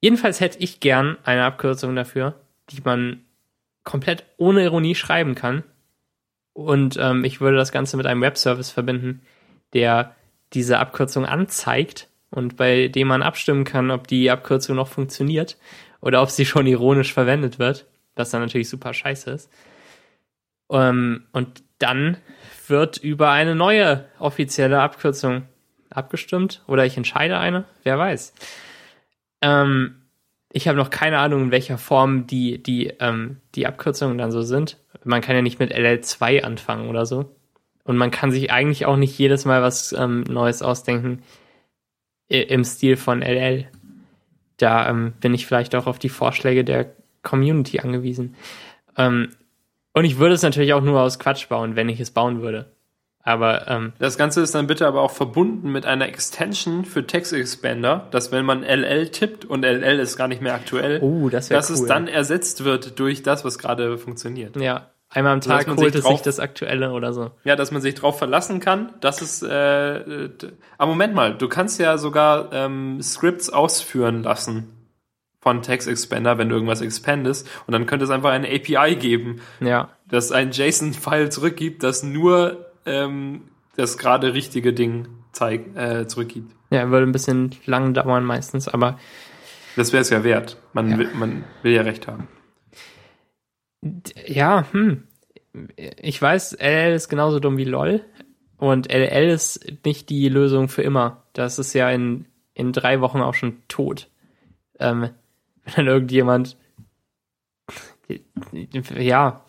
[0.00, 2.34] jedenfalls hätte ich gern eine Abkürzung dafür,
[2.70, 3.24] die man
[3.84, 5.64] komplett ohne Ironie schreiben kann.
[6.52, 9.22] Und ähm, ich würde das Ganze mit einem Webservice verbinden,
[9.72, 10.14] der
[10.52, 15.56] diese Abkürzung anzeigt und bei dem man abstimmen kann, ob die Abkürzung noch funktioniert
[16.00, 19.50] oder ob sie schon ironisch verwendet wird, was dann natürlich super scheiße ist.
[20.70, 22.16] Ähm, und dann
[22.68, 25.42] wird über eine neue offizielle Abkürzung
[25.90, 28.34] abgestimmt oder ich entscheide eine, wer weiß.
[29.42, 30.02] Ähm,
[30.52, 34.42] ich habe noch keine Ahnung, in welcher Form die, die, ähm, die Abkürzungen dann so
[34.42, 34.78] sind.
[35.04, 37.36] Man kann ja nicht mit LL2 anfangen oder so.
[37.86, 41.22] Und man kann sich eigentlich auch nicht jedes Mal was ähm, Neues ausdenken
[42.28, 43.68] im Stil von LL.
[44.56, 46.90] Da ähm, bin ich vielleicht auch auf die Vorschläge der
[47.22, 48.34] Community angewiesen.
[48.96, 49.30] Ähm,
[49.92, 52.72] und ich würde es natürlich auch nur aus Quatsch bauen, wenn ich es bauen würde.
[53.22, 57.32] Aber ähm, das Ganze ist dann bitte aber auch verbunden mit einer Extension für Text
[57.32, 61.48] Expander, dass wenn man LL tippt und LL ist gar nicht mehr aktuell, oh, das
[61.48, 61.74] dass cool.
[61.74, 64.54] es dann ersetzt wird durch das, was gerade funktioniert.
[64.56, 67.30] Ja, einmal am Tag holt es sich das Aktuelle oder so.
[67.44, 68.94] Ja, dass man sich drauf verlassen kann.
[69.00, 69.42] Das ist.
[69.42, 70.30] Äh,
[70.78, 74.72] aber Moment mal, du kannst ja sogar ähm, Scripts ausführen lassen
[75.40, 77.48] von Text Expander, wenn du irgendwas expandest.
[77.68, 79.90] Und dann könnte es einfach eine API geben, ja.
[80.08, 83.42] das ein JSON-File zurückgibt, das nur ähm,
[83.76, 86.52] das gerade richtige Ding zeig, äh, zurückgibt.
[86.70, 88.98] Ja, würde ein bisschen lang dauern meistens, aber.
[89.76, 90.56] Das wäre es ja wert.
[90.72, 90.98] Man, ja.
[90.98, 92.26] Will, man will ja recht haben.
[94.26, 95.04] Ja, hm.
[96.00, 98.04] Ich weiß, LL ist genauso dumm wie LOL.
[98.58, 101.24] Und LL ist nicht die Lösung für immer.
[101.32, 104.08] Das ist ja in, in drei Wochen auch schon tot.
[104.78, 105.10] Ähm,
[105.64, 106.56] wenn dann irgendjemand
[108.96, 109.44] ja,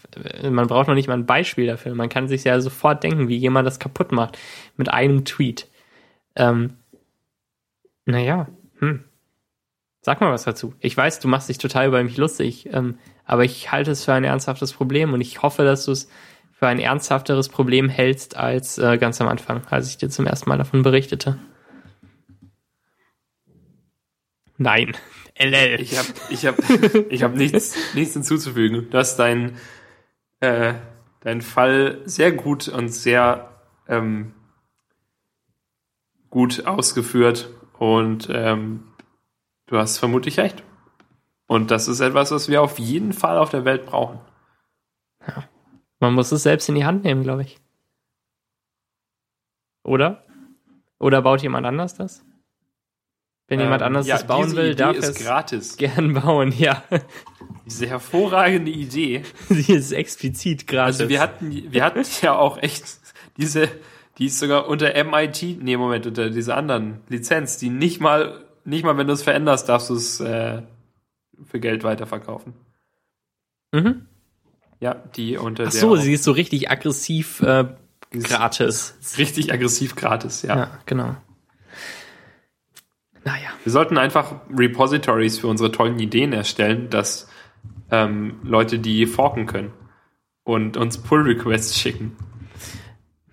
[0.50, 1.94] man braucht noch nicht mal ein Beispiel dafür.
[1.96, 4.38] Man kann sich ja sofort denken, wie jemand das kaputt macht
[4.78, 5.68] mit einem Tweet.
[6.36, 6.74] Ähm,
[8.06, 8.48] naja,
[8.80, 9.04] hm.
[10.02, 10.74] Sag mal was dazu.
[10.80, 12.98] Ich weiß, du machst dich total über mich lustig, ähm,
[13.28, 16.10] aber ich halte es für ein ernsthaftes Problem und ich hoffe, dass du es
[16.58, 20.50] für ein ernsthafteres Problem hältst als äh, ganz am Anfang, als ich dir zum ersten
[20.50, 21.38] Mal davon berichtete.
[24.58, 24.98] Nein.
[25.38, 25.80] LL.
[25.80, 26.56] Ich habe ich hab,
[27.10, 28.90] ich hab nichts, nichts hinzuzufügen.
[28.90, 29.58] Du hast deinen
[30.40, 30.74] äh,
[31.20, 33.52] dein Fall sehr gut und sehr
[33.88, 34.34] ähm,
[36.30, 38.84] gut ausgeführt und ähm,
[39.68, 40.64] du hast vermutlich recht.
[41.48, 44.20] Und das ist etwas, was wir auf jeden Fall auf der Welt brauchen.
[45.26, 45.44] Ja.
[46.00, 47.58] Man muss es selbst in die Hand nehmen, glaube ich.
[49.84, 50.26] Oder?
[51.00, 52.24] Oder baut jemand anders das?
[53.48, 55.78] Wenn jemand ähm, anders ja, das bauen will, Idee darf es gratis.
[55.78, 56.84] gern bauen, ja.
[57.66, 59.24] Diese hervorragende Idee.
[59.50, 61.00] Sie ist explizit gratis.
[61.00, 62.84] Also wir hatten, wir hatten ja auch echt
[63.38, 63.70] diese,
[64.18, 68.84] die ist sogar unter MIT, nee, Moment, unter dieser anderen Lizenz, die nicht mal, nicht
[68.84, 70.64] mal, wenn du es veränderst, darfst du es äh,
[71.46, 72.54] für Geld weiterverkaufen.
[73.72, 74.08] Mhm.
[74.80, 77.66] Ja, die unter Ach so, sie ist so richtig aggressiv äh,
[78.12, 78.96] gratis.
[79.18, 80.56] Richtig aggressiv gratis, ja.
[80.56, 81.16] Ja, genau.
[83.24, 83.50] Naja.
[83.64, 87.28] Wir sollten einfach Repositories für unsere tollen Ideen erstellen, dass
[87.92, 89.74] ähm, Leute die forken können
[90.44, 92.16] und uns Pull-Requests schicken.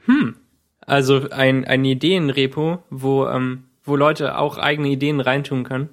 [0.07, 0.37] Hm.
[0.81, 5.91] Also ein, ein Ideenrepo, wo, ähm, wo Leute auch eigene Ideen reintun können.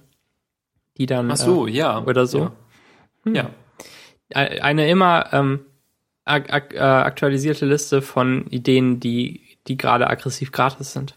[0.97, 1.31] Die dann.
[1.31, 2.03] Ach so, äh, ja.
[2.03, 2.39] Oder so.
[2.39, 2.51] Ja.
[3.23, 3.35] Hm.
[3.35, 3.49] ja.
[4.33, 5.65] Eine immer ähm,
[6.23, 11.15] ak ak äh, aktualisierte Liste von Ideen, die, die gerade aggressiv gratis sind.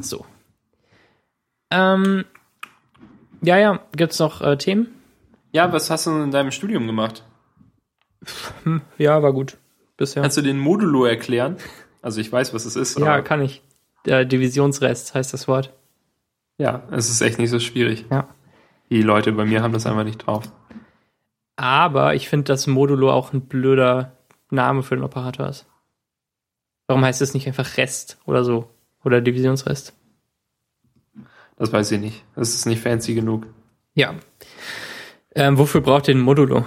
[0.00, 0.24] So.
[1.70, 2.24] Ähm,
[3.42, 4.88] ja, ja, gibt's noch äh, Themen?
[5.52, 7.24] Ja, was hast du in deinem Studium gemacht?
[8.64, 9.56] Hm, ja, war gut.
[9.96, 10.22] Bisher.
[10.22, 11.56] Kannst du den Modulo erklären?
[12.02, 12.98] Also ich weiß, was es ist.
[12.98, 13.62] Ja, kann ich.
[14.06, 15.74] Der Divisionsrest heißt das Wort.
[16.58, 18.06] Ja, es ist echt nicht so schwierig.
[18.10, 18.28] Ja.
[18.88, 20.44] Die Leute bei mir haben das einfach nicht drauf.
[21.56, 24.12] Aber ich finde, dass Modulo auch ein blöder
[24.50, 25.66] Name für den Operator ist.
[26.86, 28.70] Warum heißt es nicht einfach Rest oder so?
[29.04, 29.92] Oder Divisionsrest?
[31.56, 32.24] Das weiß ich nicht.
[32.36, 33.46] Das ist nicht fancy genug.
[33.94, 34.14] Ja.
[35.34, 36.66] Ähm, wofür braucht ihr ein Modulo?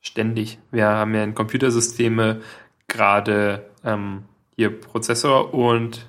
[0.00, 0.58] Ständig.
[0.70, 2.42] Wir haben ja in Computersysteme
[2.88, 4.24] gerade ähm,
[4.56, 6.06] hier Prozessor und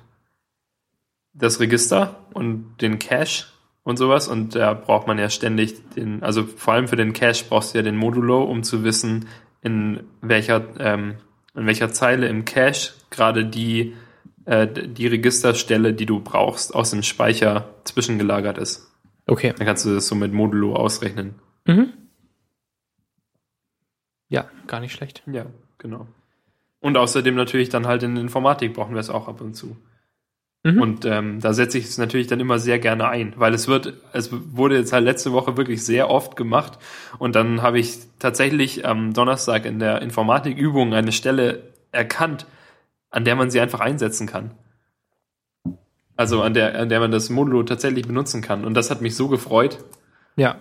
[1.38, 3.46] das Register und den Cache
[3.82, 4.28] und sowas.
[4.28, 7.78] Und da braucht man ja ständig den, also vor allem für den Cache brauchst du
[7.78, 9.26] ja den Modulo, um zu wissen,
[9.62, 11.16] in welcher, ähm,
[11.54, 13.94] in welcher Zeile im Cache gerade die
[14.46, 18.92] äh, die Registerstelle, die du brauchst, aus dem Speicher zwischengelagert ist.
[19.26, 19.52] Okay.
[19.56, 21.34] Dann kannst du das so mit Modulo ausrechnen.
[21.66, 21.92] Mhm.
[24.28, 25.22] Ja, gar nicht schlecht.
[25.26, 25.46] Ja,
[25.78, 26.06] genau.
[26.80, 29.76] Und außerdem natürlich dann halt in der Informatik brauchen wir es auch ab und zu.
[30.66, 30.82] Mhm.
[30.82, 33.94] Und ähm, da setze ich es natürlich dann immer sehr gerne ein, weil es wird,
[34.12, 36.78] es wurde jetzt halt letzte Woche wirklich sehr oft gemacht
[37.18, 41.62] und dann habe ich tatsächlich am Donnerstag in der Informatikübung eine Stelle
[41.92, 42.46] erkannt,
[43.10, 44.50] an der man sie einfach einsetzen kann.
[46.16, 48.64] Also an der, an der man das Modulo tatsächlich benutzen kann.
[48.64, 49.78] Und das hat mich so gefreut.
[50.34, 50.56] Ja.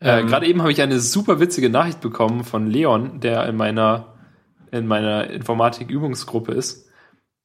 [0.00, 0.26] Äh, ähm.
[0.28, 4.14] Gerade eben habe ich eine super witzige Nachricht bekommen von Leon, der in meiner,
[4.70, 6.85] in meiner Informatik-Übungsgruppe ist.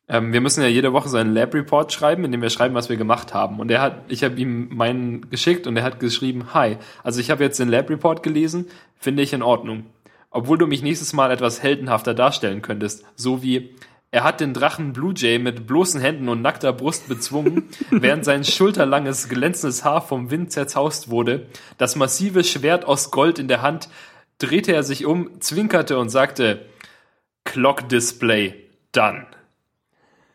[0.07, 2.89] Ähm, wir müssen ja jede Woche so einen Lab-Report schreiben, in dem wir schreiben, was
[2.89, 3.59] wir gemacht haben.
[3.59, 7.31] Und er hat, ich habe ihm meinen geschickt und er hat geschrieben, hi, also ich
[7.31, 8.67] habe jetzt den Lab-Report gelesen,
[8.97, 9.85] finde ich in Ordnung.
[10.29, 13.75] Obwohl du mich nächstes Mal etwas heldenhafter darstellen könntest, so wie
[14.13, 18.43] er hat den Drachen Blue Jay mit bloßen Händen und nackter Brust bezwungen, während sein
[18.43, 21.47] schulterlanges, glänzendes Haar vom Wind zerzaust wurde.
[21.77, 23.87] Das massive Schwert aus Gold in der Hand
[24.37, 26.65] drehte er sich um, zwinkerte und sagte,
[27.45, 28.53] Clock Display,
[28.91, 29.25] done.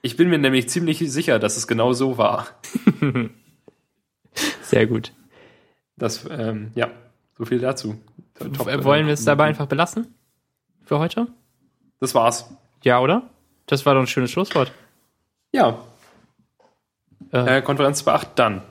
[0.03, 2.49] Ich bin mir nämlich ziemlich sicher, dass es genau so war.
[4.63, 5.13] Sehr gut.
[5.97, 6.91] Das, ähm, ja,
[7.37, 8.01] so viel dazu.
[8.39, 10.15] Top, äh, Wollen wir es dabei einfach belassen?
[10.85, 11.29] Für heute?
[12.01, 12.51] Das war's.
[12.85, 13.29] Ja, oder?
[13.67, 14.71] Das war doch ein schönes Schlusswort.
[15.53, 15.81] Ja.
[17.33, 18.63] Äh, äh, Konferenz bei 8 dann.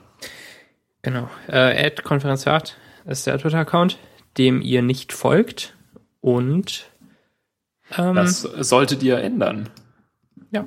[1.02, 1.28] Genau.
[1.48, 2.76] Äh, Konferenz bei 8
[3.06, 3.98] ist der Twitter-Account,
[4.38, 5.76] dem ihr nicht folgt.
[6.20, 6.90] Und
[7.96, 9.68] ähm, das solltet ihr ändern.
[10.56, 10.62] Ja.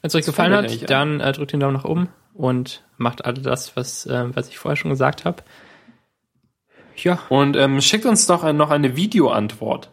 [0.00, 3.40] Wenn es euch gefallen hat, dann äh, drückt den Daumen nach oben und macht alle
[3.40, 5.42] das, was, äh, was ich vorher schon gesagt habe.
[6.96, 7.18] Ja.
[7.28, 9.90] Und ähm, schickt uns doch noch eine Videoantwort.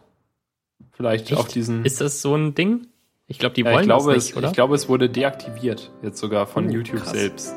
[0.92, 1.40] Vielleicht Echt?
[1.40, 1.84] auf diesen.
[1.84, 2.86] Ist das so ein Ding?
[3.26, 4.48] Ich glaube, die wollen ja, ich glaube, das nicht, es, oder?
[4.48, 7.12] Ich glaube, es wurde deaktiviert, jetzt sogar von oh, YouTube krass.
[7.12, 7.54] selbst.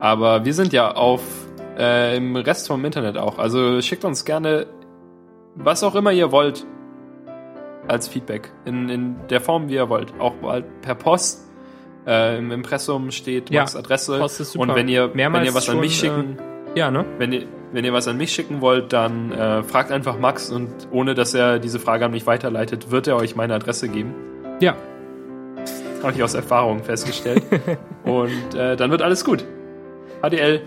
[0.00, 1.22] Aber wir sind ja auf
[1.78, 3.38] äh, im Rest vom Internet auch.
[3.38, 4.66] Also schickt uns gerne
[5.56, 6.66] was auch immer ihr wollt
[7.88, 8.52] als Feedback.
[8.64, 10.12] In, in der Form, wie ihr wollt.
[10.18, 10.34] Auch
[10.82, 11.46] per Post.
[12.06, 14.18] Äh, Im Impressum steht Ja, Max Adresse.
[14.18, 14.68] Post ist super.
[14.68, 16.36] Und wenn ihr, Mehrmals wenn ihr was an mich schon, schicken,
[16.76, 17.04] Ja, ne?
[17.18, 20.70] wenn ihr, wenn ihr was an mich schicken wollt, dann äh, fragt einfach Max und
[20.92, 24.14] ohne dass er diese Frage an mich weiterleitet, wird er euch meine Adresse geben.
[24.60, 24.76] Ja.
[26.02, 27.42] Habe ich aus Erfahrung festgestellt.
[28.04, 29.44] und äh, dann wird alles gut.
[30.22, 30.62] HDL.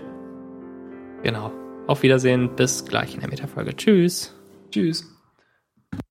[1.22, 1.52] Genau.
[1.86, 2.50] Auf Wiedersehen.
[2.54, 3.74] Bis gleich in der Metafolge.
[3.74, 4.34] Tschüss.
[4.70, 5.19] Tschüss.